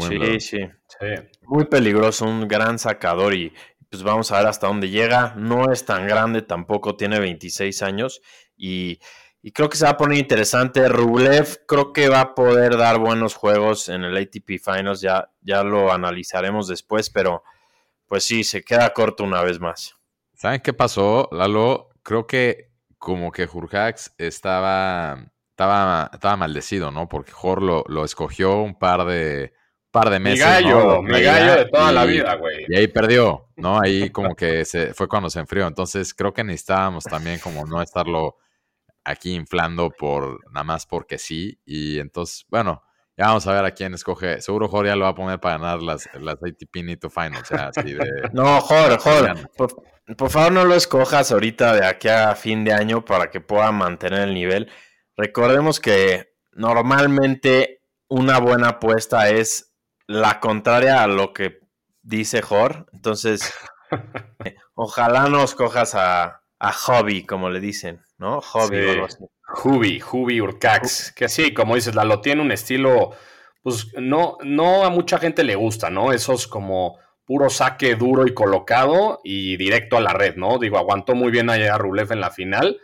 Sí, 0.00 0.40
sí, 0.40 0.58
sí, 0.88 1.06
Muy 1.42 1.66
peligroso, 1.66 2.26
un 2.26 2.48
gran 2.48 2.80
sacador 2.80 3.32
y 3.32 3.52
pues 3.88 4.02
vamos 4.02 4.32
a 4.32 4.38
ver 4.38 4.48
hasta 4.48 4.66
dónde 4.66 4.90
llega. 4.90 5.34
No 5.36 5.70
es 5.70 5.84
tan 5.84 6.08
grande 6.08 6.42
tampoco, 6.42 6.96
tiene 6.96 7.20
26 7.20 7.80
años 7.82 8.20
y, 8.56 8.98
creo 9.54 9.68
que 9.68 9.76
se 9.76 9.84
va 9.84 9.92
a 9.92 9.96
poner 9.96 10.18
interesante. 10.18 10.88
Rublev 10.88 11.64
creo 11.64 11.92
que 11.92 12.08
va 12.08 12.20
a 12.20 12.34
poder 12.34 12.76
dar 12.76 12.98
buenos 12.98 13.36
juegos 13.36 13.88
en 13.88 14.02
el 14.02 14.16
ATP 14.16 14.58
Finals, 14.60 15.00
ya, 15.00 15.30
ya 15.42 15.62
lo 15.62 15.92
analizaremos 15.92 16.66
después, 16.66 17.08
pero 17.08 17.44
pues 18.08 18.24
sí, 18.24 18.42
se 18.42 18.64
queda 18.64 18.92
corto 18.92 19.22
una 19.22 19.42
vez 19.42 19.60
más. 19.60 19.94
¿Saben 20.34 20.60
qué 20.60 20.72
pasó, 20.72 21.28
Lalo? 21.30 21.90
Creo 22.02 22.26
que 22.26 22.72
como 22.98 23.30
que 23.30 23.46
Jurjax 23.46 24.12
estaba 24.18 25.30
estaba, 25.54 26.10
estaba 26.12 26.36
maldecido, 26.36 26.90
¿no? 26.90 27.08
Porque 27.08 27.30
Jor 27.30 27.62
lo, 27.62 27.84
lo 27.86 28.04
escogió 28.04 28.60
un 28.60 28.76
par 28.76 29.04
de, 29.04 29.54
par 29.92 30.10
de 30.10 30.18
meses. 30.18 30.44
Mi 30.44 30.52
gallo, 30.52 31.02
mi 31.02 31.22
gallo 31.22 31.54
de 31.54 31.66
toda 31.66 31.92
la 31.92 32.04
vida, 32.04 32.34
güey. 32.34 32.66
Y 32.68 32.76
ahí 32.76 32.88
perdió, 32.88 33.46
¿no? 33.56 33.80
Ahí 33.80 34.10
como 34.10 34.34
que 34.34 34.64
se, 34.64 34.92
fue 34.94 35.06
cuando 35.06 35.30
se 35.30 35.38
enfrió. 35.38 35.68
Entonces 35.68 36.12
creo 36.12 36.34
que 36.34 36.42
necesitábamos 36.42 37.04
también 37.04 37.38
como 37.38 37.64
no 37.64 37.80
estarlo 37.80 38.36
aquí 39.04 39.34
inflando 39.34 39.90
por 39.90 40.40
nada 40.52 40.64
más 40.64 40.86
porque 40.86 41.18
sí. 41.18 41.60
Y 41.64 42.00
entonces, 42.00 42.44
bueno, 42.48 42.82
ya 43.16 43.26
vamos 43.26 43.46
a 43.46 43.52
ver 43.52 43.64
a 43.64 43.70
quién 43.70 43.94
escoge. 43.94 44.40
Seguro 44.40 44.66
Jor 44.66 44.86
ya 44.86 44.96
lo 44.96 45.04
va 45.04 45.10
a 45.10 45.14
poner 45.14 45.38
para 45.38 45.58
ganar 45.58 45.82
las, 45.82 46.08
las 46.14 46.42
ATP 46.42 46.82
Nito 46.82 47.10
Finals. 47.10 47.48
No, 48.32 48.60
Jor, 48.60 48.98
Jor. 48.98 49.50
Por, 49.56 49.84
por 50.16 50.30
favor, 50.30 50.50
no 50.50 50.64
lo 50.64 50.74
escojas 50.74 51.30
ahorita 51.30 51.74
de 51.74 51.86
aquí 51.86 52.08
a 52.08 52.34
fin 52.34 52.64
de 52.64 52.72
año 52.72 53.04
para 53.04 53.30
que 53.30 53.40
pueda 53.40 53.70
mantener 53.70 54.22
el 54.22 54.34
nivel. 54.34 54.68
Recordemos 55.16 55.80
que 55.80 56.34
normalmente 56.52 57.82
una 58.08 58.38
buena 58.38 58.68
apuesta 58.70 59.30
es 59.30 59.74
la 60.06 60.40
contraria 60.40 61.02
a 61.02 61.06
lo 61.06 61.32
que 61.32 61.60
dice 62.02 62.42
Jor. 62.42 62.86
Entonces, 62.92 63.52
eh, 64.44 64.56
ojalá 64.74 65.28
nos 65.28 65.54
cojas 65.54 65.94
a, 65.94 66.42
a 66.58 66.72
Hobby, 66.72 67.24
como 67.24 67.50
le 67.50 67.60
dicen, 67.60 68.02
¿no? 68.18 68.40
Hobby 68.40 68.78
Sí. 68.78 68.86
o 68.86 68.90
algo 68.90 69.06
así. 69.06 69.18
Urcax, 70.40 71.12
que 71.12 71.28
sí, 71.28 71.52
como 71.54 71.74
dices, 71.74 71.94
Lalo 71.94 72.20
tiene 72.20 72.42
un 72.42 72.52
estilo, 72.52 73.10
pues 73.62 73.92
no, 73.98 74.38
no 74.42 74.84
a 74.84 74.90
mucha 74.90 75.18
gente 75.18 75.44
le 75.44 75.54
gusta, 75.54 75.90
¿no? 75.90 76.12
Esos 76.12 76.46
como 76.48 76.98
puro 77.24 77.48
saque 77.50 77.94
duro 77.94 78.26
y 78.26 78.34
colocado 78.34 79.20
y 79.24 79.56
directo 79.56 79.96
a 79.96 80.00
la 80.00 80.12
red, 80.12 80.36
¿no? 80.36 80.58
Digo, 80.58 80.78
aguantó 80.78 81.14
muy 81.14 81.30
bien 81.30 81.50
allá 81.50 81.74
a 81.74 81.78
Rublev 81.78 82.12
en 82.12 82.20
la 82.20 82.30
final, 82.30 82.78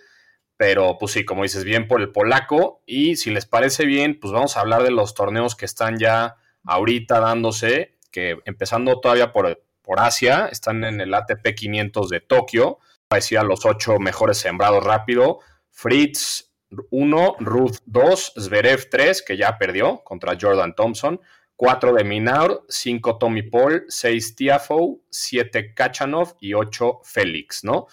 pero 0.61 0.99
pues 0.99 1.13
sí, 1.13 1.25
como 1.25 1.45
dices, 1.45 1.65
bien 1.65 1.89
por 1.89 2.03
el 2.03 2.13
polaco. 2.13 2.83
Y 2.85 3.17
si 3.17 3.31
les 3.31 3.47
parece 3.47 3.87
bien, 3.87 4.21
pues 4.21 4.31
vamos 4.31 4.59
a 4.59 4.61
hablar 4.61 4.83
de 4.83 4.91
los 4.91 5.15
torneos 5.15 5.57
que 5.57 5.65
están 5.65 5.99
ya 5.99 6.37
ahorita 6.65 7.19
dándose, 7.19 7.97
que 8.11 8.37
empezando 8.45 9.01
todavía 9.01 9.33
por, 9.33 9.65
por 9.81 10.01
Asia, 10.01 10.51
están 10.53 10.85
en 10.85 11.01
el 11.01 11.15
ATP 11.15 11.55
500 11.57 12.11
de 12.11 12.21
Tokio, 12.21 12.79
parecía 13.09 13.43
los 13.43 13.65
ocho 13.65 13.99
mejores 13.99 14.37
sembrados 14.37 14.85
rápido. 14.85 15.39
Fritz 15.71 16.53
1, 16.91 17.37
Ruth 17.39 17.79
2, 17.87 18.35
Zverev 18.39 18.91
3, 18.91 19.23
que 19.23 19.39
ya 19.39 19.57
perdió 19.57 20.03
contra 20.05 20.37
Jordan 20.39 20.75
Thompson, 20.75 21.23
4 21.57 21.95
de 21.95 22.05
Minaur, 22.05 22.67
5 22.69 23.17
Tommy 23.17 23.45
Paul, 23.45 23.87
6 23.89 24.37
Tiafoe, 24.37 24.99
7 25.09 25.73
Kachanov 25.73 26.37
y 26.39 26.53
8 26.53 27.01
Félix, 27.03 27.65
¿no? 27.65 27.87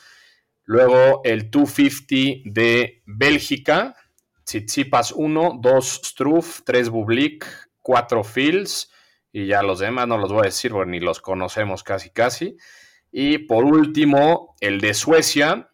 Luego 0.67 1.21
el 1.24 1.50
250 1.50 2.41
de 2.51 3.01
Bélgica, 3.05 3.95
Tsitsipas 4.43 5.13
1, 5.13 5.59
2 5.62 6.01
Struff, 6.03 6.62
3 6.65 6.89
Bublik, 6.89 7.45
4 7.81 8.24
Fields, 8.25 8.91
y 9.31 9.47
ya 9.47 9.63
los 9.63 9.79
demás 9.79 10.09
no 10.09 10.17
los 10.17 10.29
voy 10.29 10.41
a 10.41 10.50
decir 10.50 10.74
porque 10.74 10.91
ni 10.91 11.00
los 11.00 11.21
conocemos 11.21 11.83
casi 11.83 12.09
casi. 12.09 12.57
Y 13.13 13.38
por 13.38 13.63
último, 13.63 14.55
el 14.59 14.81
de 14.81 14.93
Suecia, 14.93 15.69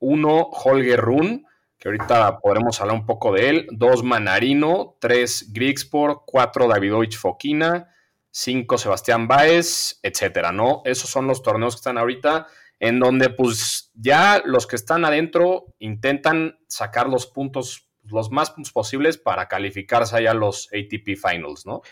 1 0.00 0.48
Holger 0.50 0.98
Rune, 0.98 1.44
que 1.78 1.90
ahorita 1.90 2.38
podremos 2.38 2.80
hablar 2.80 2.96
un 2.96 3.04
poco 3.04 3.34
de 3.34 3.50
él, 3.50 3.66
2 3.72 4.02
Manarino, 4.02 4.96
3 4.98 5.52
Grigsport, 5.52 6.22
4 6.24 6.68
Davidovich 6.68 7.18
Fokina, 7.18 7.94
5 8.30 8.78
Sebastián 8.78 9.28
Baez, 9.28 10.00
etcétera, 10.02 10.52
¿no? 10.52 10.80
Esos 10.86 11.10
son 11.10 11.26
los 11.26 11.42
torneos 11.42 11.74
que 11.74 11.80
están 11.80 11.98
ahorita 11.98 12.46
en 12.80 13.00
donde 13.00 13.30
pues 13.30 13.90
ya 13.94 14.42
los 14.44 14.66
que 14.66 14.76
están 14.76 15.04
adentro 15.04 15.74
intentan 15.78 16.58
sacar 16.68 17.08
los 17.08 17.26
puntos, 17.26 17.90
los 18.04 18.30
más 18.30 18.50
puntos 18.50 18.72
posibles 18.72 19.18
para 19.18 19.48
calificarse 19.48 20.16
allá 20.16 20.30
a 20.30 20.34
los 20.34 20.68
ATP 20.72 21.16
Finals, 21.16 21.66
¿no? 21.66 21.82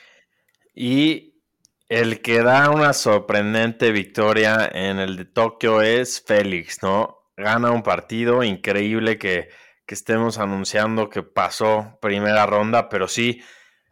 Y 0.75 1.35
el 1.89 2.21
que 2.21 2.43
da 2.43 2.71
una 2.71 2.93
sorprendente 2.93 3.93
victoria 3.93 4.69
en 4.73 4.99
el 4.99 5.17
de 5.17 5.25
Tokio 5.25 5.83
es 5.83 6.21
Félix, 6.21 6.83
¿no? 6.83 7.31
Gana 7.37 7.71
un 7.71 7.83
partido 7.83 8.43
increíble 8.43 9.19
que, 9.19 9.49
que 9.87 9.95
estemos 9.95 10.39
anunciando 10.39 11.09
que 11.09 11.23
pasó 11.23 11.99
primera 12.01 12.47
ronda, 12.47 12.89
pero 12.89 13.09
sí, 13.09 13.43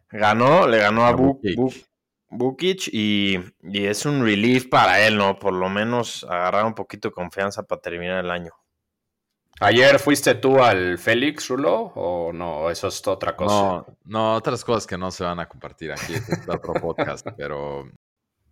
ganó, 0.09 0.67
le 0.67 0.79
ganó 0.79 1.05
a, 1.05 1.09
A. 1.09 1.15
Bu- 2.37 2.51
Bukic 2.51 2.87
y, 2.91 3.39
y 3.63 3.85
es 3.85 4.05
un 4.05 4.23
relief 4.23 4.67
para 4.69 5.05
él, 5.05 5.17
¿no? 5.17 5.37
Por 5.39 5.53
lo 5.53 5.69
menos 5.69 6.23
agarrar 6.23 6.65
un 6.65 6.73
poquito 6.75 7.09
de 7.09 7.13
confianza 7.13 7.63
para 7.63 7.81
terminar 7.81 8.23
el 8.23 8.31
año. 8.31 8.51
¿Ayer 9.61 9.99
fuiste 9.99 10.35
tú 10.35 10.61
al 10.61 10.97
Félix, 10.97 11.47
Rulo? 11.47 11.93
¿O 11.95 12.33
no? 12.33 12.69
Eso 12.69 12.89
es 12.89 13.07
otra 13.07 13.35
cosa. 13.37 13.55
No, 13.55 13.85
no, 14.03 14.35
otras 14.35 14.65
cosas 14.65 14.85
que 14.85 14.97
no 14.97 15.11
se 15.11 15.23
van 15.23 15.39
a 15.39 15.47
compartir 15.47 15.91
aquí, 15.93 16.13
este 16.13 16.33
es 16.33 16.49
otro 16.49 16.73
podcast, 16.81 17.25
pero 17.37 17.89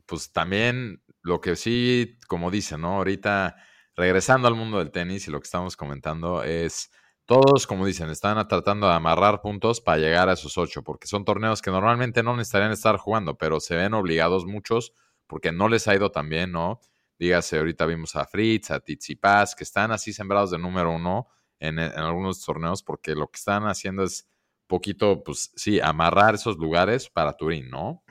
pues 0.06 0.32
también 0.32 1.04
lo 1.22 1.42
que 1.42 1.56
sí, 1.58 2.18
como 2.28 2.52
dicen, 2.52 2.82
¿no? 2.82 2.96
Ahorita, 2.98 3.56
regresando 3.96 4.48
al 4.48 4.56
mundo 4.56 4.80
del 4.80 4.92
tenis 4.92 5.28
y 5.28 5.32
lo 5.32 5.40
que 5.42 5.46
estamos 5.46 5.76
comentando 5.76 6.42
es, 6.44 6.90
todos, 7.26 7.66
como 7.68 7.86
dicen, 7.86 8.10
están 8.10 8.46
tratando 8.48 8.88
de 8.88 8.94
amarrar 8.94 9.42
puntos 9.42 9.80
para 9.82 9.98
llegar 9.98 10.30
a 10.30 10.34
esos 10.34 10.58
ocho, 10.58 10.84
porque 10.84 11.08
son 11.08 11.24
torneos 11.26 11.62
que 11.62 11.72
normalmente 11.72 12.22
no 12.24 12.36
necesitarían 12.36 12.72
estar 12.72 12.98
jugando, 12.98 13.38
pero 13.38 13.60
se 13.60 13.76
ven 13.76 13.94
obligados 13.94 14.46
muchos 14.46 14.94
porque 15.28 15.52
no 15.52 15.70
les 15.70 15.88
ha 15.88 15.96
ido 15.96 16.12
tan 16.12 16.28
bien, 16.30 16.52
¿no? 16.52 16.80
Dígase, 17.18 17.58
ahorita 17.58 17.86
vimos 17.86 18.16
a 18.16 18.26
Fritz, 18.26 18.72
a 18.72 18.80
Tsitsipas, 18.80 19.56
que 19.56 19.64
están 19.64 19.92
así 19.92 20.12
sembrados 20.12 20.52
de 20.52 20.58
número 20.58 20.92
uno 20.92 21.28
en, 21.60 21.80
en 21.80 21.94
algunos 21.94 22.44
torneos, 22.44 22.84
porque 22.84 23.16
lo 23.16 23.28
que 23.30 23.38
están 23.38 23.66
haciendo 23.68 24.04
es 24.04 24.28
poquito, 24.68 25.24
pues 25.24 25.52
sí, 25.56 25.80
amarrar 25.80 26.36
esos 26.36 26.58
lugares 26.58 27.10
para 27.10 27.34
Turín, 27.34 27.70
¿no? 27.70 28.04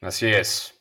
Así 0.00 0.26
es. 0.26 0.80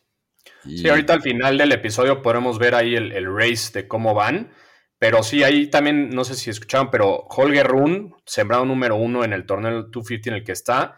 Y- 0.64 0.78
Sí, 0.80 0.90
ahorita 0.90 1.14
al 1.14 1.22
final 1.22 1.58
del 1.58 1.72
episodio 1.72 2.22
podremos 2.22 2.58
ver 2.60 2.76
ahí 2.76 2.96
el, 2.96 3.12
el 3.12 3.26
race 3.36 3.72
de 3.74 3.88
cómo 3.88 4.14
van. 4.14 4.52
Pero 4.98 5.24
sí, 5.24 5.44
ahí 5.44 5.68
también, 5.68 6.10
no 6.10 6.24
sé 6.24 6.36
si 6.36 6.50
escucharon, 6.50 6.90
pero 6.90 7.26
Holger 7.30 7.68
Rune, 7.68 8.14
sembrado 8.26 8.66
número 8.66 8.96
uno 8.96 9.24
en 9.24 9.34
el 9.34 9.46
torneo 9.46 9.84
250 9.84 10.30
en 10.30 10.36
el 10.36 10.44
que 10.44 10.54
está, 10.54 10.96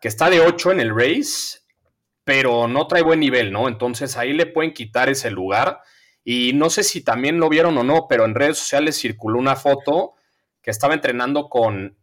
que 0.00 0.08
está 0.08 0.28
de 0.28 0.40
8 0.40 0.72
en 0.72 0.80
el 0.80 0.94
race, 0.94 1.60
pero 2.24 2.68
no 2.68 2.86
trae 2.86 3.02
buen 3.02 3.20
nivel, 3.20 3.50
¿no? 3.52 3.68
Entonces 3.68 4.16
ahí 4.16 4.34
le 4.34 4.46
pueden 4.46 4.74
quitar 4.74 5.08
ese 5.08 5.30
lugar. 5.30 5.80
Y 6.22 6.52
no 6.52 6.68
sé 6.68 6.82
si 6.82 7.02
también 7.02 7.40
lo 7.40 7.48
vieron 7.48 7.78
o 7.78 7.84
no, 7.84 8.06
pero 8.06 8.26
en 8.26 8.34
redes 8.34 8.58
sociales 8.58 8.98
circuló 8.98 9.38
una 9.38 9.56
foto 9.56 10.14
que 10.60 10.70
estaba 10.70 10.92
entrenando 10.92 11.48
con, 11.48 11.96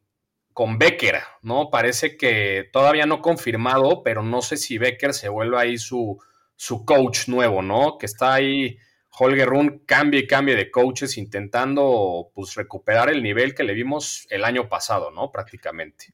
con 0.52 0.80
Becker, 0.80 1.22
¿no? 1.44 1.70
Parece 1.70 2.18
que 2.18 2.68
todavía 2.74 3.06
no 3.06 3.22
confirmado, 3.22 4.02
pero 4.02 4.24
no 4.24 4.42
sé 4.42 4.58
si 4.58 4.80
Becker 4.80 5.14
se 5.14 5.30
vuelve 5.30 5.60
ahí 5.60 5.78
su, 5.78 6.18
su 6.56 6.86
coach 6.86 7.28
nuevo, 7.28 7.62
¿no? 7.62 8.00
Que 8.00 8.08
está 8.08 8.34
ahí 8.34 8.80
Holger 9.18 9.48
Rune, 9.48 9.82
cambie 9.86 10.22
y 10.22 10.28
cambie 10.28 10.56
de 10.56 10.70
coaches, 10.72 11.18
intentando 11.18 12.30
pues 12.34 12.56
recuperar 12.56 13.10
el 13.10 13.24
nivel 13.24 13.56
que 13.56 13.64
le 13.64 13.74
vimos 13.74 14.28
el 14.30 14.44
año 14.44 14.68
pasado, 14.70 15.12
¿no? 15.12 15.32
Prácticamente. 15.32 16.14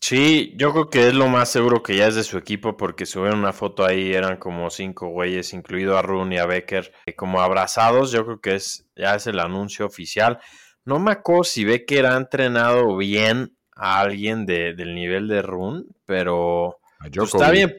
Sí, 0.00 0.52
yo 0.56 0.72
creo 0.72 0.90
que 0.90 1.08
es 1.08 1.14
lo 1.14 1.28
más 1.28 1.48
seguro 1.48 1.82
que 1.82 1.96
ya 1.96 2.08
es 2.08 2.14
de 2.16 2.24
su 2.24 2.36
equipo 2.36 2.76
porque 2.76 3.06
subieron 3.06 3.38
una 3.38 3.52
foto 3.54 3.84
ahí, 3.86 4.12
eran 4.12 4.36
como 4.36 4.68
cinco 4.68 5.08
güeyes, 5.08 5.54
incluido 5.54 5.96
a 5.96 6.02
Rune 6.02 6.34
y 6.34 6.38
a 6.38 6.46
Becker, 6.46 6.92
eh, 7.06 7.14
como 7.14 7.40
abrazados, 7.40 8.12
yo 8.12 8.24
creo 8.26 8.40
que 8.40 8.56
es 8.56 8.86
ya 8.94 9.14
es 9.14 9.26
el 9.26 9.40
anuncio 9.40 9.86
oficial. 9.86 10.38
No 10.84 10.98
me 10.98 11.12
acuerdo 11.12 11.44
si 11.44 11.64
Becker 11.64 12.04
ha 12.06 12.16
entrenado 12.16 12.96
bien 12.96 13.56
a 13.74 14.00
alguien 14.00 14.44
de- 14.44 14.74
del 14.74 14.94
nivel 14.94 15.28
de 15.28 15.40
Rune, 15.42 15.84
pero 16.04 16.78
pues, 16.98 17.34
está 17.34 17.50
bien. 17.50 17.76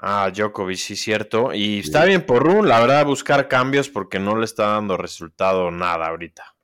Ah, 0.00 0.30
Djokovic, 0.30 0.78
sí, 0.78 0.94
cierto. 0.94 1.52
Y 1.52 1.80
está 1.80 2.04
bien 2.04 2.24
por 2.24 2.44
Rune, 2.44 2.68
la 2.68 2.80
verdad, 2.80 3.04
buscar 3.04 3.48
cambios 3.48 3.88
porque 3.88 4.20
no 4.20 4.36
le 4.36 4.44
está 4.44 4.68
dando 4.68 4.96
resultado 4.96 5.72
nada 5.72 6.06
ahorita. 6.06 6.54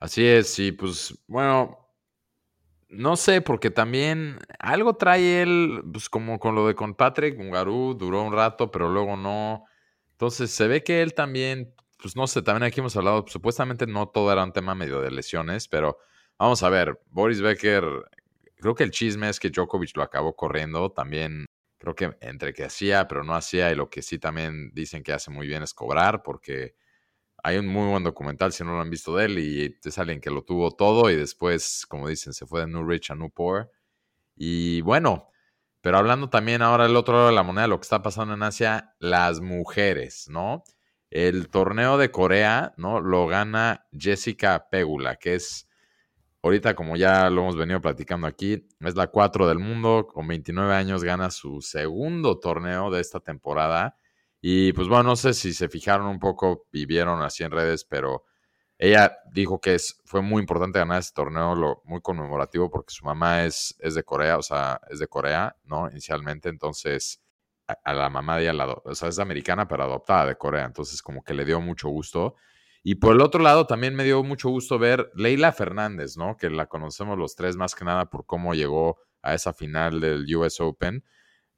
Así 0.00 0.26
es, 0.26 0.48
sí, 0.48 0.72
pues 0.72 1.18
bueno, 1.26 1.88
no 2.88 3.16
sé, 3.16 3.42
porque 3.42 3.70
también 3.70 4.38
algo 4.58 4.96
trae 4.96 5.42
él, 5.42 5.82
pues 5.92 6.08
como 6.08 6.38
con 6.38 6.54
lo 6.54 6.66
de 6.66 6.74
con 6.74 6.94
Patrick 6.94 7.36
duró 7.36 8.22
un 8.22 8.32
rato, 8.32 8.70
pero 8.70 8.88
luego 8.88 9.16
no. 9.16 9.64
Entonces 10.12 10.50
se 10.50 10.66
ve 10.66 10.82
que 10.82 11.02
él 11.02 11.12
también, 11.12 11.74
pues 12.00 12.16
no 12.16 12.26
sé, 12.26 12.40
también 12.40 12.62
aquí 12.62 12.80
hemos 12.80 12.96
hablado, 12.96 13.26
supuestamente 13.28 13.86
no 13.86 14.08
todo 14.08 14.32
era 14.32 14.44
un 14.44 14.52
tema 14.52 14.74
medio 14.74 15.02
de 15.02 15.10
lesiones, 15.10 15.68
pero 15.68 15.98
vamos 16.38 16.62
a 16.62 16.70
ver, 16.70 16.98
Boris 17.10 17.42
Becker, 17.42 17.84
creo 18.56 18.74
que 18.74 18.84
el 18.84 18.92
chisme 18.92 19.28
es 19.28 19.38
que 19.38 19.50
Djokovic 19.50 19.94
lo 19.96 20.02
acabó 20.02 20.34
corriendo, 20.34 20.90
también 20.90 21.44
creo 21.78 21.94
que 21.94 22.16
entre 22.20 22.52
que 22.52 22.64
hacía, 22.64 23.08
pero 23.08 23.24
no 23.24 23.34
hacía, 23.34 23.70
y 23.70 23.74
lo 23.76 23.88
que 23.88 24.02
sí 24.02 24.18
también 24.18 24.70
dicen 24.74 25.02
que 25.02 25.12
hace 25.12 25.30
muy 25.30 25.46
bien 25.46 25.62
es 25.62 25.74
cobrar, 25.74 26.22
porque 26.22 26.74
hay 27.42 27.56
un 27.58 27.68
muy 27.68 27.88
buen 27.88 28.04
documental, 28.04 28.52
si 28.52 28.64
no 28.64 28.72
lo 28.72 28.80
han 28.80 28.90
visto 28.90 29.16
de 29.16 29.26
él, 29.26 29.38
y 29.38 29.78
es 29.82 29.98
alguien 29.98 30.20
que 30.20 30.30
lo 30.30 30.42
tuvo 30.42 30.72
todo 30.72 31.10
y 31.10 31.16
después, 31.16 31.86
como 31.88 32.08
dicen, 32.08 32.32
se 32.32 32.46
fue 32.46 32.62
de 32.62 32.66
New 32.66 32.84
Rich 32.86 33.12
a 33.12 33.14
New 33.14 33.30
Poor. 33.30 33.70
Y 34.34 34.80
bueno, 34.82 35.30
pero 35.80 35.98
hablando 35.98 36.28
también 36.28 36.62
ahora 36.62 36.84
del 36.84 36.96
otro 36.96 37.14
lado 37.14 37.28
de 37.28 37.34
la 37.34 37.42
moneda, 37.44 37.68
lo 37.68 37.78
que 37.78 37.84
está 37.84 38.02
pasando 38.02 38.34
en 38.34 38.42
Asia, 38.42 38.94
las 38.98 39.40
mujeres, 39.40 40.28
¿no? 40.28 40.64
El 41.10 41.48
torneo 41.48 41.96
de 41.96 42.10
Corea, 42.10 42.74
¿no? 42.76 43.00
Lo 43.00 43.26
gana 43.26 43.86
Jessica 43.96 44.68
Pegula, 44.70 45.16
que 45.16 45.36
es, 45.36 45.67
ahorita 46.42 46.74
como 46.74 46.96
ya 46.96 47.30
lo 47.30 47.42
hemos 47.42 47.56
venido 47.56 47.80
platicando 47.80 48.26
aquí, 48.26 48.66
es 48.80 48.94
la 48.94 49.08
4 49.08 49.48
del 49.48 49.58
mundo, 49.58 50.06
con 50.06 50.26
29 50.28 50.74
años 50.74 51.04
gana 51.04 51.30
su 51.30 51.60
segundo 51.60 52.38
torneo 52.38 52.90
de 52.90 53.00
esta 53.00 53.20
temporada. 53.20 53.96
Y 54.40 54.72
pues 54.72 54.88
bueno, 54.88 55.04
no 55.04 55.16
sé 55.16 55.34
si 55.34 55.52
se 55.52 55.68
fijaron 55.68 56.06
un 56.06 56.18
poco 56.20 56.66
y 56.72 56.86
vieron 56.86 57.22
así 57.22 57.42
en 57.44 57.50
redes, 57.50 57.84
pero 57.84 58.24
ella 58.78 59.18
dijo 59.32 59.60
que 59.60 59.74
es, 59.74 60.00
fue 60.04 60.22
muy 60.22 60.40
importante 60.40 60.78
ganar 60.78 61.00
ese 61.00 61.12
torneo, 61.12 61.56
lo, 61.56 61.82
muy 61.84 62.00
conmemorativo, 62.00 62.70
porque 62.70 62.94
su 62.94 63.04
mamá 63.04 63.44
es, 63.44 63.74
es 63.80 63.94
de 63.94 64.04
Corea, 64.04 64.38
o 64.38 64.42
sea, 64.42 64.80
es 64.88 65.00
de 65.00 65.08
Corea, 65.08 65.56
¿no? 65.64 65.90
Inicialmente, 65.90 66.48
entonces 66.48 67.20
a, 67.66 67.92
la 67.92 68.08
mamá 68.10 68.36
de 68.36 68.44
ella, 68.44 68.52
la, 68.52 68.66
o 68.66 68.94
sea, 68.94 69.08
es 69.08 69.18
americana, 69.18 69.66
pero 69.68 69.84
adoptada 69.84 70.26
de 70.26 70.36
Corea, 70.36 70.64
entonces 70.64 71.02
como 71.02 71.22
que 71.22 71.34
le 71.34 71.44
dio 71.44 71.60
mucho 71.60 71.88
gusto. 71.88 72.36
Y 72.82 72.96
por 72.96 73.14
el 73.14 73.20
otro 73.20 73.42
lado, 73.42 73.66
también 73.66 73.94
me 73.94 74.04
dio 74.04 74.22
mucho 74.22 74.48
gusto 74.48 74.78
ver 74.78 75.10
Leila 75.14 75.52
Fernández, 75.52 76.16
¿no? 76.16 76.36
Que 76.36 76.50
la 76.50 76.66
conocemos 76.66 77.18
los 77.18 77.34
tres 77.34 77.56
más 77.56 77.74
que 77.74 77.84
nada 77.84 78.08
por 78.08 78.24
cómo 78.26 78.54
llegó 78.54 78.98
a 79.22 79.34
esa 79.34 79.52
final 79.52 80.00
del 80.00 80.24
US 80.36 80.60
Open. 80.60 81.04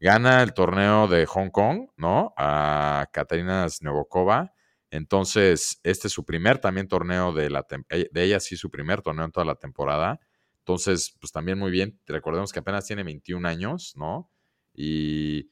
gana 0.01 0.43
el 0.43 0.55
torneo 0.55 1.09
de 1.09 1.27
Hong 1.27 1.51
Kong, 1.51 1.89
¿no? 1.97 2.33
A 2.37 3.09
Katarina 3.13 3.69
Snevokova. 3.69 4.55
Entonces, 4.91 5.81
este 5.85 6.09
es 6.09 6.13
su 6.13 6.25
primer 6.25 6.59
también 6.59 6.89
torneo 6.89 7.33
de 7.33 7.51
la 7.51 7.67
eh, 7.91 8.09
de 8.11 8.25
ella, 8.25 8.41
sí, 8.41 8.57
su 8.57 8.71
primer 8.71 9.03
torneo 9.03 9.25
en 9.27 9.31
toda 9.33 9.47
la 9.47 9.55
temporada. 9.55 10.21
Entonces, 10.61 11.17
pues 11.21 11.33
también 11.33 11.59
muy 11.59 11.71
bien. 11.71 12.01
Recordemos 12.07 12.53
que 12.53 12.61
apenas 12.61 12.87
tiene 12.87 13.03
21 13.05 13.47
años, 13.47 13.95
¿no? 13.97 14.31
Y 14.75 15.51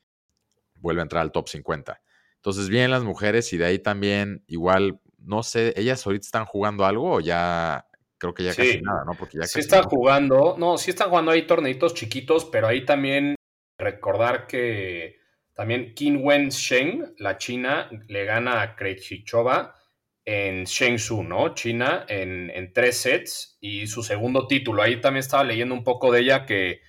vuelve 0.76 1.02
a 1.02 1.04
entrar 1.04 1.22
al 1.22 1.32
top 1.32 1.48
50. 1.48 2.00
Entonces, 2.37 2.68
bien 2.68 2.90
las 2.90 3.04
mujeres 3.04 3.52
y 3.52 3.58
de 3.58 3.66
ahí 3.66 3.78
también, 3.78 4.44
igual, 4.46 5.00
no 5.18 5.42
sé, 5.42 5.75
ellas 5.76 6.04
ahorita 6.06 6.26
están 6.26 6.44
jugando 6.44 6.84
algo 6.84 7.14
o 7.14 7.20
ya 7.20 7.87
creo 8.18 8.34
que 8.34 8.44
ya 8.44 8.54
casi 8.54 8.80
nada, 8.80 9.04
¿no? 9.04 9.14
Porque 9.14 9.38
ya 9.38 9.46
sí 9.46 9.60
están 9.60 9.84
jugando, 9.84 10.56
no, 10.58 10.78
sí 10.78 10.90
están 10.90 11.10
jugando 11.10 11.30
ahí 11.30 11.46
torneitos 11.46 11.94
chiquitos, 11.94 12.44
pero 12.46 12.66
ahí 12.66 12.84
también 12.84 13.34
recordar 13.78 14.46
que 14.46 15.18
también 15.54 15.94
Qin 15.94 16.20
Wen 16.22 16.50
Sheng, 16.50 17.14
la 17.18 17.37
china, 17.37 17.88
le 18.06 18.25
gana 18.25 18.62
a 18.62 18.76
Krejcikova 18.76 19.75
en 20.25 20.64
Shenzhou, 20.64 21.22
¿no? 21.25 21.54
China, 21.54 22.04
en, 22.08 22.50
en, 22.50 22.72
tres 22.72 22.98
sets 22.98 23.56
y 23.60 23.87
su 23.87 24.02
segundo 24.02 24.46
título. 24.46 24.82
Ahí 24.82 25.00
también 25.00 25.20
estaba 25.20 25.42
leyendo 25.42 25.75
un 25.75 25.84
poco 25.84 26.12
de 26.12 26.20
ella 26.20 26.44
que, 26.44 26.80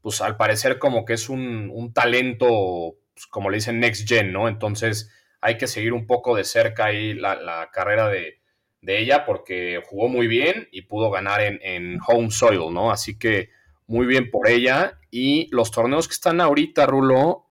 pues 0.00 0.20
al 0.20 0.36
parecer 0.36 0.78
como 0.78 1.04
que 1.04 1.14
es 1.14 1.28
un, 1.28 1.92
talento, 1.94 2.96
pues, 3.14 3.26
como 3.28 3.50
le 3.50 3.58
dicen, 3.58 3.78
next 3.78 4.08
gen, 4.08 4.32
¿no? 4.32 4.48
Entonces 4.48 5.12
hay 5.40 5.56
que 5.56 5.66
seguir 5.66 5.92
un 5.92 6.06
poco 6.06 6.36
de 6.36 6.44
cerca 6.44 6.86
ahí 6.86 7.14
la, 7.14 7.70
carrera 7.72 8.08
de, 8.08 8.40
ella 8.82 9.24
porque 9.26 9.82
jugó 9.84 10.08
muy 10.08 10.26
bien 10.26 10.68
y 10.72 10.82
pudo 10.82 11.10
ganar 11.10 11.40
en, 11.40 11.58
en 11.62 11.98
home 12.06 12.30
soil, 12.30 12.72
¿no? 12.72 12.90
Así 12.90 13.18
que 13.18 13.50
muy 13.86 14.06
bien 14.06 14.30
por 14.30 14.48
ella. 14.48 14.98
Y 15.10 15.48
los 15.50 15.70
torneos 15.70 16.06
que 16.08 16.14
están 16.14 16.40
ahorita, 16.40 16.86
Rulo, 16.86 17.50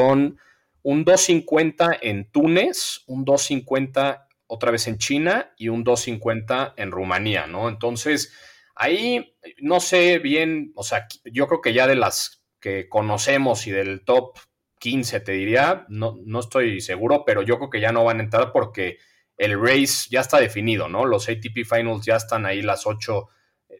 son 0.00 0.38
un 0.82 1.04
250 1.04 1.98
en 2.00 2.30
Túnez, 2.30 3.02
un 3.06 3.24
250 3.24 4.28
otra 4.46 4.70
vez 4.70 4.86
en 4.88 4.98
China 4.98 5.52
y 5.56 5.68
un 5.68 5.84
250 5.84 6.74
en 6.76 6.90
Rumanía, 6.90 7.46
¿no? 7.46 7.68
Entonces, 7.68 8.32
ahí 8.74 9.36
no 9.58 9.80
sé 9.80 10.18
bien, 10.18 10.72
o 10.74 10.82
sea, 10.82 11.06
yo 11.24 11.46
creo 11.46 11.60
que 11.60 11.74
ya 11.74 11.86
de 11.86 11.96
las 11.96 12.44
que 12.60 12.88
conocemos 12.88 13.66
y 13.66 13.70
del 13.70 14.04
top 14.04 14.38
15, 14.78 15.20
te 15.20 15.32
diría, 15.32 15.86
no, 15.88 16.16
no 16.24 16.40
estoy 16.40 16.80
seguro, 16.80 17.24
pero 17.24 17.42
yo 17.42 17.58
creo 17.58 17.70
que 17.70 17.80
ya 17.80 17.92
no 17.92 18.04
van 18.04 18.20
a 18.20 18.22
entrar 18.22 18.52
porque 18.52 18.98
el 19.36 19.60
race 19.60 20.08
ya 20.10 20.20
está 20.20 20.38
definido, 20.38 20.88
¿no? 20.88 21.04
Los 21.04 21.28
ATP 21.28 21.64
Finals 21.64 22.04
ya 22.04 22.16
están 22.16 22.46
ahí 22.46 22.62
las 22.62 22.86
8 22.86 23.28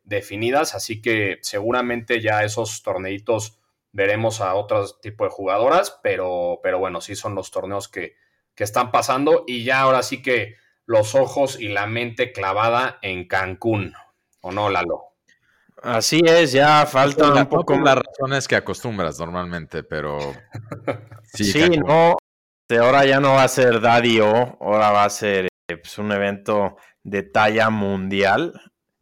definidas, 0.05 0.75
así 0.75 1.01
que 1.01 1.39
seguramente 1.43 2.21
ya 2.21 2.43
esos 2.45 2.83
torneitos 2.83 3.59
veremos 3.93 4.41
a 4.41 4.55
otros 4.55 5.01
tipo 5.01 5.25
de 5.25 5.31
jugadoras, 5.31 5.99
pero, 6.03 6.61
pero 6.63 6.79
bueno, 6.79 7.01
sí 7.01 7.17
son 7.17 7.35
los 7.35 7.51
torneos 7.51 7.89
que, 7.89 8.17
que 8.55 8.65
están 8.65 8.93
pasando 8.93 9.45
y 9.47 9.65
ya 9.65 9.81
ahora 9.81 10.03
sí 10.03 10.23
que 10.23 10.57
los 10.85 11.15
ojos 11.15 11.61
y 11.61 11.69
la 11.69 11.87
mente 11.87 12.33
clavada 12.33 12.99
en 13.03 13.27
Cancún, 13.27 13.95
¿o 14.41 14.53
no, 14.53 14.71
Lalo? 14.71 15.08
Así 15.83 16.23
es, 16.25 16.53
ya 16.53 16.87
falta 16.87 17.33
un 17.33 17.47
poco. 17.47 17.77
Las 17.79 17.97
razones 17.97 18.49
que 18.49 18.57
acostumbras 18.57 19.19
normalmente, 19.19 19.83
pero. 19.83 20.19
sí, 21.35 21.69
no. 21.79 22.17
Ahora 22.71 23.07
ya 23.07 23.19
no 23.21 23.35
va 23.35 23.45
a 23.45 23.49
ser 23.49 23.81
Daddy 23.81 24.21
O, 24.21 24.59
ahora 24.61 24.91
va 24.91 25.05
a 25.05 25.11
ser 25.11 25.47
eh, 25.69 25.77
pues, 25.77 25.97
un 25.99 26.13
evento 26.13 26.77
de 27.03 27.23
talla 27.23 27.71
mundial. 27.71 28.53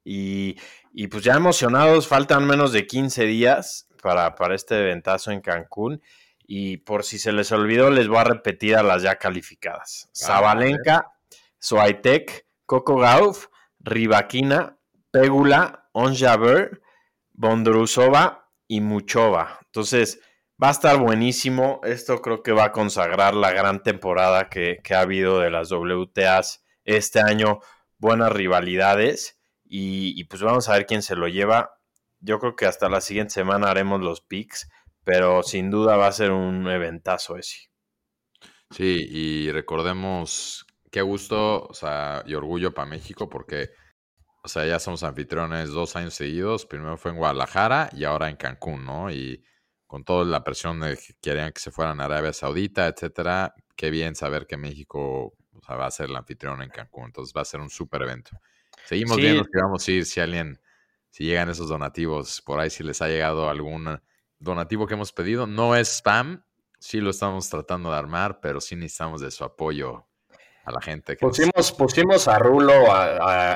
Y 0.04 0.56
y 0.98 1.08
pues 1.08 1.24
ya 1.24 1.34
emocionados, 1.34 2.08
faltan 2.08 2.46
menos 2.46 2.72
de 2.72 2.86
15 2.86 3.26
días 3.26 3.86
para, 4.02 4.34
para 4.34 4.54
este 4.54 4.80
eventazo 4.80 5.30
en 5.30 5.42
Cancún. 5.42 6.00
Y 6.46 6.78
por 6.78 7.04
si 7.04 7.18
se 7.18 7.32
les 7.32 7.52
olvidó, 7.52 7.90
les 7.90 8.08
voy 8.08 8.16
a 8.16 8.24
repetir 8.24 8.76
a 8.76 8.82
las 8.82 9.02
ya 9.02 9.16
calificadas. 9.16 10.08
Zabalenka, 10.16 11.12
Swiatek, 11.58 12.46
Coco 12.64 12.96
Gauff, 12.96 13.48
Rivaquina, 13.78 14.78
Pegula, 15.10 15.85
Onjaber, 15.98 16.82
Bondrusova 17.32 18.50
y 18.68 18.82
Muchova. 18.82 19.60
Entonces, 19.64 20.20
va 20.62 20.68
a 20.68 20.72
estar 20.72 20.98
buenísimo. 20.98 21.80
Esto 21.84 22.20
creo 22.20 22.42
que 22.42 22.52
va 22.52 22.64
a 22.64 22.72
consagrar 22.72 23.34
la 23.34 23.50
gran 23.52 23.82
temporada 23.82 24.50
que, 24.50 24.82
ha 24.90 25.00
habido 25.00 25.40
de 25.40 25.50
las 25.50 25.72
WTAs 25.72 26.66
este 26.84 27.20
año. 27.20 27.60
Buenas 27.96 28.30
rivalidades. 28.30 29.40
Y, 29.64 30.22
pues 30.24 30.42
vamos 30.42 30.68
a 30.68 30.74
ver 30.74 30.84
quién 30.84 31.00
se 31.00 31.16
lo 31.16 31.28
lleva. 31.28 31.78
Yo 32.20 32.40
creo 32.40 32.56
que 32.56 32.66
hasta 32.66 32.90
la 32.90 33.00
siguiente 33.00 33.32
semana 33.32 33.70
haremos 33.70 34.02
los 34.02 34.20
picks, 34.20 34.68
pero 35.02 35.42
sin 35.42 35.70
duda 35.70 35.96
va 35.96 36.08
a 36.08 36.12
ser 36.12 36.30
un 36.30 36.68
eventazo 36.68 37.38
ese. 37.38 37.70
Sí, 38.70 39.06
y 39.10 39.50
recordemos 39.50 40.66
qué 40.90 41.00
gusto, 41.00 41.62
o 41.62 41.72
sea, 41.72 42.22
y 42.26 42.34
orgullo 42.34 42.74
para 42.74 42.90
México 42.90 43.30
porque, 43.30 43.70
o 44.46 44.48
sea, 44.48 44.64
ya 44.64 44.78
somos 44.78 45.02
anfitriones 45.02 45.70
dos 45.70 45.96
años 45.96 46.14
seguidos. 46.14 46.66
Primero 46.66 46.96
fue 46.96 47.10
en 47.10 47.16
Guadalajara 47.16 47.90
y 47.92 48.04
ahora 48.04 48.30
en 48.30 48.36
Cancún, 48.36 48.84
¿no? 48.84 49.10
Y 49.10 49.42
con 49.88 50.04
toda 50.04 50.24
la 50.24 50.44
presión 50.44 50.78
de 50.78 50.96
que 50.96 51.14
querían 51.20 51.50
que 51.52 51.58
se 51.58 51.72
fueran 51.72 52.00
a 52.00 52.04
Arabia 52.04 52.32
Saudita, 52.32 52.86
etcétera, 52.86 53.54
qué 53.74 53.90
bien 53.90 54.14
saber 54.14 54.46
que 54.46 54.56
México 54.56 55.34
va 55.68 55.86
a 55.86 55.90
ser 55.90 56.10
el 56.10 56.14
anfitrión 56.14 56.62
en 56.62 56.70
Cancún. 56.70 57.06
Entonces 57.06 57.34
va 57.36 57.40
a 57.40 57.44
ser 57.44 57.58
un 57.58 57.70
súper 57.70 58.02
evento. 58.02 58.38
Seguimos 58.84 59.16
viendo 59.16 59.42
que 59.42 59.60
vamos 59.60 59.88
a 59.88 59.90
ir 59.90 60.06
si 60.06 60.20
alguien, 60.20 60.60
si 61.10 61.24
llegan 61.24 61.50
esos 61.50 61.68
donativos, 61.68 62.40
por 62.40 62.60
ahí 62.60 62.70
si 62.70 62.84
les 62.84 63.02
ha 63.02 63.08
llegado 63.08 63.50
algún 63.50 64.00
donativo 64.38 64.86
que 64.86 64.94
hemos 64.94 65.12
pedido. 65.12 65.48
No 65.48 65.74
es 65.74 65.88
spam, 65.88 66.44
sí 66.78 67.00
lo 67.00 67.10
estamos 67.10 67.50
tratando 67.50 67.90
de 67.90 67.96
armar, 67.96 68.38
pero 68.40 68.60
sí 68.60 68.76
necesitamos 68.76 69.20
de 69.20 69.32
su 69.32 69.42
apoyo 69.42 70.05
a 70.66 70.72
la 70.72 70.80
gente. 70.80 71.16
pusimos, 71.16 71.70
pusimos 71.72 72.26
a 72.26 72.40
Rulo 72.40 72.72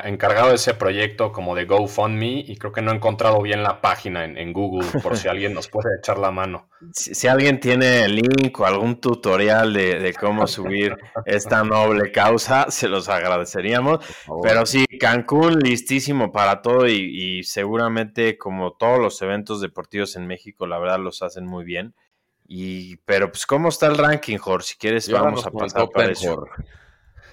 encargado 0.05 0.51
de 0.51 0.55
ese 0.55 0.75
proyecto 0.75 1.33
como 1.33 1.57
de 1.57 1.64
GoFundMe 1.64 2.44
y 2.46 2.57
creo 2.57 2.73
que 2.73 2.83
no 2.83 2.92
he 2.92 2.94
encontrado 2.94 3.42
bien 3.42 3.64
la 3.64 3.81
página 3.81 4.25
en, 4.25 4.53
Google 4.53 4.87
por 5.03 5.16
si 5.16 5.27
alguien 5.29 5.53
nos 5.53 5.66
puede 5.68 5.88
echar 5.99 6.18
la 6.18 6.31
mano. 6.31 6.68
Si, 6.92 7.27
alguien 7.27 7.59
tiene 7.59 8.05
el 8.05 8.14
link 8.14 8.59
o 8.61 8.64
algún 8.64 9.01
tutorial 9.01 9.75
de, 9.75 10.14
cómo 10.18 10.46
subir 10.46 10.96
esta 11.27 11.64
noble 11.64 12.12
causa, 12.12 12.70
se 12.70 12.88
los 12.88 13.09
agradeceríamos. 13.09 14.05
Pero 14.42 14.64
sí, 14.64 14.87
Cancún 15.01 15.59
listísimo 15.59 16.31
para 16.31 16.62
todo 16.62 16.87
y, 16.87 17.42
seguramente 17.42 18.38
como 18.38 18.75
todos 18.75 19.01
los 19.01 19.20
eventos 19.20 19.61
deportivos 19.61 20.14
en 20.14 20.29
México, 20.29 20.64
la 20.68 20.79
verdad 20.79 21.01
los 21.01 21.23
hacen 21.23 21.44
muy 21.44 21.64
bien. 21.64 21.92
Y, 22.46 22.96
pero 22.99 23.31
pues, 23.31 23.46
¿cómo 23.46 23.68
está 23.68 23.88
el 23.88 23.99
ranking, 23.99 24.38
Jorge? 24.38 24.68
Si 24.68 24.77
quieres, 24.77 25.11
vamos 25.11 25.44
a 25.44 25.51
pasar 25.51 25.88
por 25.88 26.09
eso. 26.09 26.44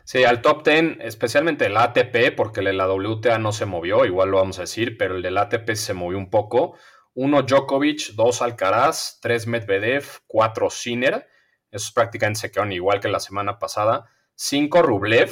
Sí, 0.07 0.23
al 0.23 0.41
top 0.41 0.65
10, 0.65 0.99
especialmente 1.01 1.65
el 1.65 1.75
ATP, 1.75 2.33
porque 2.33 2.61
el 2.61 2.67
de 2.67 2.73
la 2.73 2.87
WTA 2.87 3.39
no 3.39 3.51
se 3.51 3.65
movió, 3.65 4.05
igual 4.05 4.29
lo 4.29 4.37
vamos 4.37 4.57
a 4.57 4.61
decir, 4.61 4.97
pero 4.97 5.17
el 5.17 5.21
del 5.21 5.37
ATP 5.37 5.71
se 5.73 5.93
movió 5.93 6.17
un 6.17 6.29
poco. 6.29 6.77
Uno 7.13 7.41
Djokovic, 7.41 8.13
dos 8.13 8.41
Alcaraz, 8.41 9.19
tres 9.21 9.47
Medvedev, 9.47 10.05
cuatro 10.25 10.69
Sinner. 10.69 11.27
Esos 11.69 11.91
prácticamente 11.91 12.39
se 12.39 12.51
quedaron 12.51 12.71
igual 12.71 13.01
que 13.01 13.09
la 13.09 13.19
semana 13.19 13.59
pasada. 13.59 14.05
Cinco 14.33 14.81
Rublev, 14.81 15.29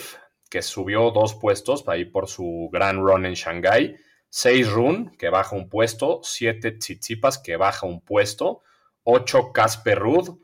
que 0.50 0.62
subió 0.62 1.10
dos 1.12 1.36
puestos 1.36 1.88
ahí 1.88 2.04
por 2.04 2.28
su 2.28 2.70
gran 2.70 2.98
run 2.98 3.26
en 3.26 3.36
Shanghai. 3.36 3.96
Seis 4.28 4.70
Run, 4.70 5.16
que 5.18 5.30
baja 5.30 5.56
un 5.56 5.70
puesto. 5.70 6.20
Siete 6.22 6.74
Tsitsipas, 6.74 7.38
que 7.38 7.56
baja 7.56 7.88
un 7.88 8.02
puesto. 8.02 8.62
Ocho 9.04 9.54
Casper 9.54 10.00
Ruud. 10.00 10.38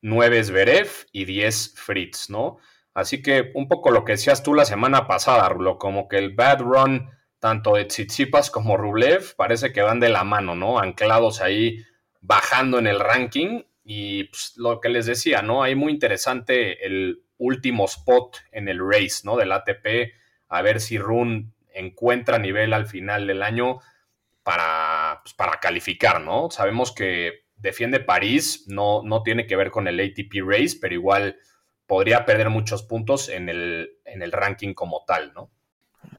Nueve 0.00 0.42
Zverev 0.42 0.88
y 1.12 1.26
diez 1.26 1.74
Fritz, 1.76 2.30
¿no? 2.30 2.56
Así 2.94 3.22
que 3.22 3.52
un 3.54 3.68
poco 3.68 3.90
lo 3.90 4.04
que 4.04 4.12
decías 4.12 4.42
tú 4.42 4.54
la 4.54 4.64
semana 4.64 5.06
pasada, 5.06 5.48
Rulo, 5.48 5.78
como 5.78 6.08
que 6.08 6.18
el 6.18 6.34
bad 6.34 6.60
run 6.60 7.10
tanto 7.38 7.74
de 7.74 7.86
Tsitsipas 7.86 8.50
como 8.50 8.76
Rublev 8.76 9.34
parece 9.36 9.72
que 9.72 9.82
van 9.82 9.98
de 9.98 10.10
la 10.10 10.24
mano, 10.24 10.54
¿no? 10.54 10.78
Anclados 10.78 11.40
ahí, 11.40 11.78
bajando 12.20 12.78
en 12.78 12.86
el 12.86 13.00
ranking. 13.00 13.62
Y 13.82 14.24
pues, 14.24 14.52
lo 14.56 14.80
que 14.80 14.90
les 14.90 15.06
decía, 15.06 15.42
¿no? 15.42 15.62
Hay 15.62 15.74
muy 15.74 15.92
interesante 15.92 16.86
el 16.86 17.22
último 17.38 17.86
spot 17.86 18.36
en 18.52 18.68
el 18.68 18.78
race, 18.78 19.22
¿no? 19.24 19.36
Del 19.36 19.52
ATP, 19.52 20.12
a 20.48 20.62
ver 20.62 20.80
si 20.80 20.98
Run 20.98 21.54
encuentra 21.72 22.38
nivel 22.38 22.74
al 22.74 22.86
final 22.86 23.26
del 23.26 23.42
año 23.42 23.78
para, 24.42 25.20
pues, 25.22 25.34
para 25.34 25.58
calificar, 25.60 26.20
¿no? 26.20 26.50
Sabemos 26.50 26.92
que 26.92 27.46
defiende 27.56 28.00
París, 28.00 28.64
no, 28.68 29.02
no 29.02 29.22
tiene 29.22 29.46
que 29.46 29.56
ver 29.56 29.70
con 29.70 29.88
el 29.88 29.98
ATP 29.98 30.42
race, 30.44 30.76
pero 30.80 30.94
igual 30.94 31.36
podría 31.90 32.24
perder 32.24 32.50
muchos 32.50 32.84
puntos 32.84 33.28
en 33.28 33.48
el, 33.48 33.98
en 34.04 34.22
el 34.22 34.30
ranking 34.30 34.74
como 34.74 35.02
tal, 35.04 35.32
¿no? 35.34 35.50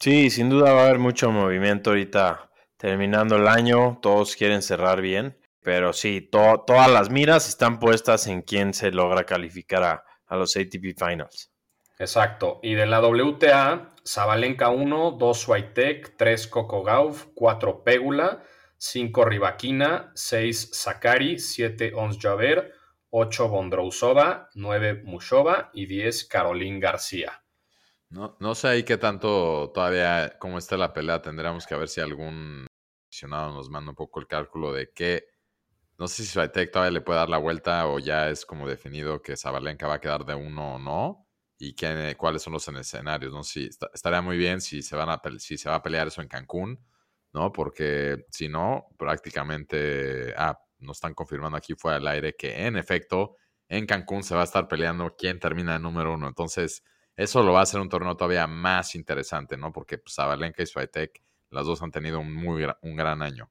Sí, 0.01 0.29
sin 0.29 0.49
duda 0.49 0.73
va 0.73 0.81
a 0.81 0.83
haber 0.87 0.99
mucho 0.99 1.31
movimiento 1.31 1.91
ahorita 1.91 2.51
terminando 2.75 3.37
el 3.37 3.47
año, 3.47 3.97
todos 4.01 4.35
quieren 4.35 4.63
cerrar 4.63 4.99
bien, 4.99 5.39
pero 5.63 5.93
sí, 5.93 6.29
todas 6.29 6.91
las 6.91 7.09
miras 7.09 7.47
están 7.47 7.79
puestas 7.79 8.27
en 8.27 8.41
quién 8.41 8.73
se 8.73 8.91
logra 8.91 9.23
calificar 9.23 9.83
a, 9.83 10.03
a 10.27 10.35
los 10.35 10.57
ATP 10.57 10.93
Finals. 10.97 11.53
Exacto, 11.97 12.59
y 12.61 12.73
de 12.73 12.85
la 12.85 12.99
WTA, 12.99 13.91
Zabalenka 14.05 14.67
1, 14.71 15.11
2 15.11 15.39
Swiatek, 15.39 16.17
3 16.17 16.47
Coco 16.47 16.83
Gauff, 16.83 17.27
4 17.33 17.81
Pegula, 17.85 18.43
5 18.75 19.23
Rivaquina, 19.23 20.11
6 20.15 20.71
Sakari, 20.73 21.39
7 21.39 21.93
Ons 21.95 22.17
Javer, 22.19 22.73
8 23.11 23.47
Bondrousova, 23.49 24.49
9 24.55 25.03
Mushova 25.03 25.69
y 25.73 25.85
10 25.85 26.25
Caroline 26.25 26.79
García. 26.79 27.43
No, 28.09 28.35
no 28.39 28.55
sé 28.55 28.67
ahí 28.67 28.83
qué 28.83 28.97
tanto 28.97 29.71
todavía, 29.73 30.37
cómo 30.39 30.57
está 30.57 30.75
la 30.77 30.91
pelea, 30.93 31.21
tendríamos 31.21 31.65
que 31.65 31.75
ver 31.75 31.87
si 31.87 32.01
algún 32.01 32.67
aficionado 33.07 33.53
nos 33.53 33.69
manda 33.69 33.91
un 33.91 33.95
poco 33.95 34.19
el 34.19 34.27
cálculo 34.27 34.73
de 34.73 34.91
qué, 34.91 35.27
no 36.01 36.07
sé 36.07 36.23
si 36.23 36.29
Swiatek 36.29 36.71
todavía 36.71 36.91
le 36.91 37.01
puede 37.01 37.19
dar 37.19 37.29
la 37.29 37.37
vuelta 37.37 37.85
o 37.87 37.99
ya 37.99 38.29
es 38.29 38.43
como 38.43 38.67
definido 38.67 39.21
que 39.21 39.37
Zabalenka 39.37 39.87
va 39.87 39.93
a 39.95 40.01
quedar 40.01 40.25
de 40.25 40.33
uno 40.33 40.75
o 40.75 40.79
no 40.79 41.27
y 41.59 41.75
qué, 41.75 42.15
cuáles 42.17 42.41
son 42.41 42.53
los 42.53 42.67
escenarios, 42.67 43.31
¿no? 43.31 43.43
Si, 43.43 43.69
estaría 43.93 44.21
muy 44.21 44.35
bien 44.35 44.61
si 44.61 44.81
se, 44.81 44.95
van 44.95 45.09
a, 45.09 45.21
si 45.37 45.59
se 45.59 45.69
va 45.69 45.75
a 45.75 45.83
pelear 45.83 46.07
eso 46.07 46.23
en 46.23 46.27
Cancún, 46.27 46.83
¿no? 47.33 47.51
Porque 47.51 48.25
si 48.31 48.49
no, 48.49 48.87
prácticamente, 48.97 50.33
ah, 50.35 50.59
nos 50.81 50.97
están 50.97 51.13
confirmando 51.13 51.57
aquí 51.57 51.73
fuera 51.75 51.97
del 51.97 52.07
aire 52.07 52.35
que 52.35 52.65
en 52.65 52.77
efecto 52.77 53.35
en 53.69 53.85
Cancún 53.85 54.23
se 54.23 54.35
va 54.35 54.41
a 54.41 54.43
estar 54.43 54.67
peleando 54.67 55.15
quién 55.17 55.39
termina 55.39 55.75
en 55.75 55.81
número 55.81 56.13
uno. 56.13 56.27
Entonces, 56.27 56.83
eso 57.15 57.41
lo 57.41 57.53
va 57.53 57.59
a 57.59 57.63
hacer 57.63 57.79
un 57.79 57.87
torneo 57.87 58.17
todavía 58.17 58.47
más 58.47 58.95
interesante, 58.95 59.55
¿no? 59.57 59.71
Porque 59.71 59.97
pues, 59.97 60.17
y 60.57 60.65
Swiatek, 60.65 61.23
las 61.51 61.65
dos 61.65 61.81
han 61.81 61.91
tenido 61.91 62.19
un 62.19 62.33
muy 62.33 62.67
un 62.81 62.95
gran 62.95 63.21
año. 63.21 63.49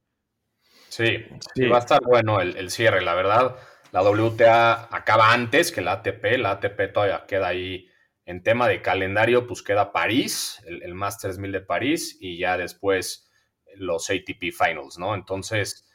Sí, 0.89 1.25
sí, 1.55 1.67
va 1.67 1.77
a 1.77 1.81
estar 1.81 2.03
bueno 2.03 2.41
el, 2.41 2.57
el, 2.57 2.71
cierre, 2.71 3.01
la 3.01 3.15
verdad. 3.15 3.57
La 3.93 4.03
WTA 4.03 4.89
acaba 4.95 5.33
antes 5.33 5.73
que 5.73 5.81
la 5.81 5.93
ATP, 5.93 6.39
la 6.39 6.53
ATP 6.53 6.93
todavía 6.93 7.25
queda 7.27 7.49
ahí 7.49 7.89
en 8.25 8.43
tema 8.43 8.69
de 8.69 8.83
calendario, 8.83 9.47
pues 9.47 9.63
queda 9.63 9.93
París, 9.93 10.63
el, 10.67 10.83
el 10.83 10.95
Masters 10.95 11.39
1000 11.39 11.53
de 11.53 11.61
París 11.61 12.19
y 12.21 12.39
ya 12.39 12.57
después 12.57 13.31
los 13.77 14.11
ATP 14.11 14.53
Finals, 14.53 14.99
¿no? 14.99 15.15
Entonces, 15.15 15.87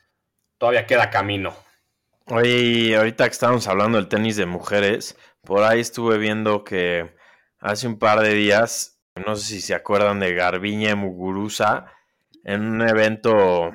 todavía 0.65 0.88
queda 0.88 1.12
camino. 1.12 1.56
Oye, 2.25 2.95
ahorita 2.97 3.25
que 3.25 3.34
estábamos 3.34 3.67
hablando 3.67 3.99
del 3.99 4.08
tenis 4.08 4.36
de 4.36 4.47
mujeres, 4.47 5.15
por 5.43 5.62
ahí 5.62 5.80
estuve 5.80 6.17
viendo 6.17 6.63
que 6.63 7.13
hace 7.60 7.86
un 7.86 7.99
par 7.99 8.21
de 8.21 8.34
días, 8.34 8.99
no 9.28 9.36
sé 9.36 9.45
si 9.45 9.62
se 9.62 9.75
acuerdan 9.75 10.19
de 10.19 10.34
Garbiñe 10.34 10.95
Muguruza, 10.95 11.86
en 12.43 12.62
un 12.65 12.82
evento 12.82 13.71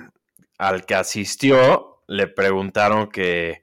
al 0.59 0.85
que 0.85 0.96
asistió, 0.96 2.03
le 2.09 2.26
preguntaron 2.26 3.09
que, 3.09 3.62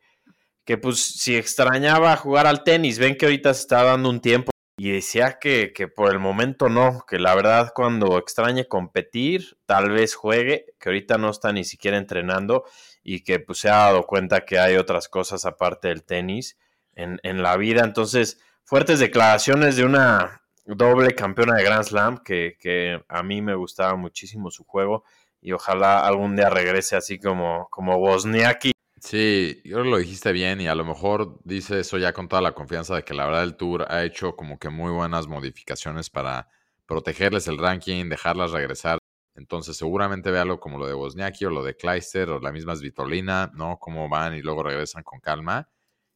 que 0.64 0.78
pues 0.78 1.02
si 1.02 1.36
extrañaba 1.36 2.16
jugar 2.16 2.48
al 2.48 2.64
tenis, 2.64 2.98
ven 2.98 3.18
que 3.18 3.26
ahorita 3.26 3.54
se 3.54 3.60
está 3.60 3.84
dando 3.84 4.10
un 4.10 4.22
tiempo 4.22 4.52
y 4.78 4.92
decía 4.92 5.38
que, 5.38 5.74
que, 5.74 5.90
por 5.90 6.14
el 6.14 6.20
momento 6.20 6.70
no, 6.70 7.04
que 7.06 7.20
la 7.20 7.36
verdad 7.36 7.74
cuando 7.76 8.18
extrañe 8.18 8.70
competir, 8.70 9.58
tal 9.66 9.90
vez 9.90 10.16
juegue, 10.16 10.68
que 10.80 10.88
ahorita 10.88 11.18
no 11.18 11.30
está 11.30 11.52
ni 11.52 11.66
siquiera 11.66 11.98
entrenando 11.98 12.64
y 13.10 13.22
que 13.22 13.40
pues 13.40 13.60
se 13.60 13.70
ha 13.70 13.78
dado 13.78 14.06
cuenta 14.06 14.44
que 14.44 14.60
hay 14.60 14.76
otras 14.76 15.08
cosas 15.08 15.46
aparte 15.46 15.88
del 15.88 16.04
tenis 16.04 16.58
en, 16.94 17.22
en 17.24 17.42
la 17.42 17.56
vida. 17.56 17.86
Entonces, 17.86 18.38
fuertes 18.66 19.00
declaraciones 19.00 19.78
de 19.78 19.86
una 19.86 20.42
doble 20.66 21.16
campeona 21.16 21.56
de 21.56 21.64
Grand 21.64 21.86
Slam 21.86 22.18
que, 22.18 22.58
que, 22.60 23.02
a 23.08 23.24
mí 23.24 23.42
me 23.42 23.56
gustaba 23.56 23.96
muchísimo 23.96 24.52
su 24.52 24.66
juego 24.66 25.06
y 25.42 25.54
ojalá 25.54 26.06
algún 26.06 26.36
día 26.36 26.50
regrese 26.50 26.98
así 26.98 27.18
como, 27.18 27.70
como 27.72 27.98
Bosniaki 27.98 28.74
Sí, 29.00 29.62
yo 29.64 29.86
lo 29.86 30.00
dijiste 30.00 30.34
bien 30.34 30.60
y 30.60 30.68
a 30.68 30.76
lo 30.76 30.84
mejor 30.84 31.40
dice 31.46 31.80
eso 31.80 31.98
ya 31.98 32.12
con 32.12 32.28
toda 32.28 32.42
la 32.42 32.52
confianza 32.52 32.94
de 32.94 33.04
que 33.04 33.14
la 33.14 33.26
verdad 33.26 33.44
el 33.44 33.56
Tour 33.56 33.86
ha 33.88 34.04
hecho 34.04 34.36
como 34.36 34.60
que 34.60 34.68
muy 34.68 34.92
buenas 34.92 35.28
modificaciones 35.28 36.10
para 36.10 36.50
protegerles 36.86 37.48
el 37.48 37.58
ranking, 37.58 38.10
dejarlas 38.10 38.52
regresar. 38.52 39.00
Entonces 39.38 39.78
seguramente 39.78 40.32
ve 40.32 40.40
algo 40.40 40.60
como 40.60 40.80
lo 40.80 40.88
de 40.88 40.96
Bosniaki 40.96 41.46
o 41.46 41.52
lo 41.52 41.64
de 41.64 41.78
Kleister 41.78 42.32
o 42.32 42.40
la 42.40 42.52
misma 42.52 42.76
Svitolina, 42.76 43.52
¿no? 43.54 43.78
Cómo 43.78 44.10
van 44.10 44.34
y 44.34 44.42
luego 44.42 44.64
regresan 44.64 45.04
con 45.04 45.20
calma. 45.20 45.70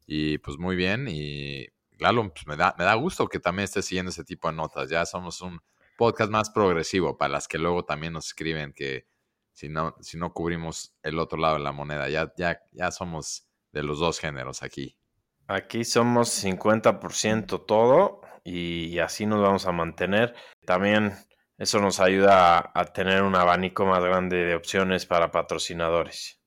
Y 0.07 0.39
pues 0.39 0.57
muy 0.57 0.75
bien 0.75 1.07
y 1.07 1.67
claro, 1.97 2.33
pues 2.33 2.47
me 2.47 2.57
da, 2.57 2.73
me 2.79 2.83
da 2.83 2.95
gusto 2.95 3.27
que 3.27 3.39
también 3.39 3.65
esté 3.65 3.83
siguiendo 3.83 4.09
ese 4.09 4.23
tipo 4.23 4.49
de 4.49 4.55
notas. 4.55 4.89
Ya 4.89 5.05
somos 5.05 5.39
un 5.41 5.61
podcast 5.97 6.31
más 6.31 6.49
progresivo 6.49 7.15
para 7.15 7.33
las 7.33 7.47
que 7.47 7.59
luego 7.59 7.85
también 7.85 8.13
nos 8.13 8.25
escriben 8.25 8.73
que 8.73 9.05
si 9.53 9.69
no, 9.69 9.95
si 10.01 10.17
no 10.17 10.33
cubrimos 10.33 10.95
el 11.03 11.19
otro 11.19 11.37
lado 11.37 11.53
de 11.55 11.61
la 11.61 11.71
moneda. 11.71 12.09
Ya, 12.09 12.33
ya, 12.35 12.59
ya 12.71 12.89
somos 12.89 13.47
de 13.71 13.83
los 13.83 13.99
dos 13.99 14.19
géneros 14.19 14.63
aquí. 14.63 14.97
Aquí 15.45 15.83
somos 15.83 16.43
50% 16.43 17.65
todo 17.67 18.21
y 18.43 18.97
así 18.97 19.27
nos 19.27 19.41
vamos 19.41 19.67
a 19.67 19.71
mantener. 19.71 20.33
También 20.65 21.13
eso 21.61 21.79
nos 21.79 21.99
ayuda 21.99 22.57
a, 22.57 22.71
a, 22.73 22.85
tener 22.85 23.21
un 23.21 23.35
abanico 23.35 23.85
más 23.85 24.03
grande 24.03 24.37
de 24.37 24.55
opciones 24.55 25.05
para 25.05 25.29
patrocinadores. 25.29 26.39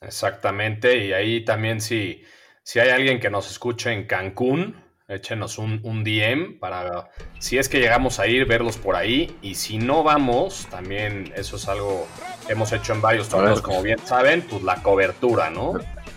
Exactamente, 0.00 0.98
y 1.04 1.12
ahí 1.12 1.44
también 1.44 1.80
si, 1.80 2.24
si 2.64 2.80
hay 2.80 2.88
alguien 2.90 3.20
que 3.20 3.30
nos 3.30 3.48
escuche 3.48 3.92
en 3.92 4.08
Cancún, 4.08 4.84
échenos 5.06 5.58
un, 5.58 5.80
un, 5.84 6.02
DM 6.02 6.58
para, 6.58 7.10
si 7.38 7.58
es 7.58 7.68
que 7.68 7.78
llegamos 7.78 8.18
a 8.18 8.26
ir, 8.26 8.44
verlos 8.44 8.76
por 8.76 8.96
ahí. 8.96 9.38
Y 9.40 9.54
si 9.54 9.78
no 9.78 10.02
vamos, 10.02 10.66
también 10.68 11.32
eso 11.36 11.56
es 11.56 11.68
algo 11.68 12.08
que 12.44 12.54
hemos 12.54 12.72
hecho 12.72 12.92
en 12.92 13.00
varios 13.00 13.28
torneos, 13.28 13.62
como 13.62 13.82
bien 13.82 14.00
saben, 14.04 14.42
pues 14.42 14.64
la 14.64 14.82
cobertura, 14.82 15.48
¿no? 15.48 15.74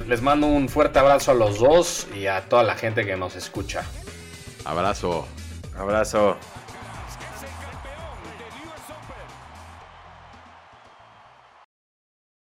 Les 0.08 0.24
mando 0.24 0.48
un 0.48 0.70
fuerte 0.70 0.98
abrazo 0.98 1.32
a 1.32 1.34
los 1.36 1.60
dos 1.60 2.08
y 2.16 2.26
a 2.26 2.42
toda 2.50 2.64
la 2.64 2.74
gente 2.74 3.06
que 3.06 3.16
nos 3.16 3.36
escucha. 3.36 3.84
Abrazo. 4.66 5.28
Abrazo. 5.78 6.38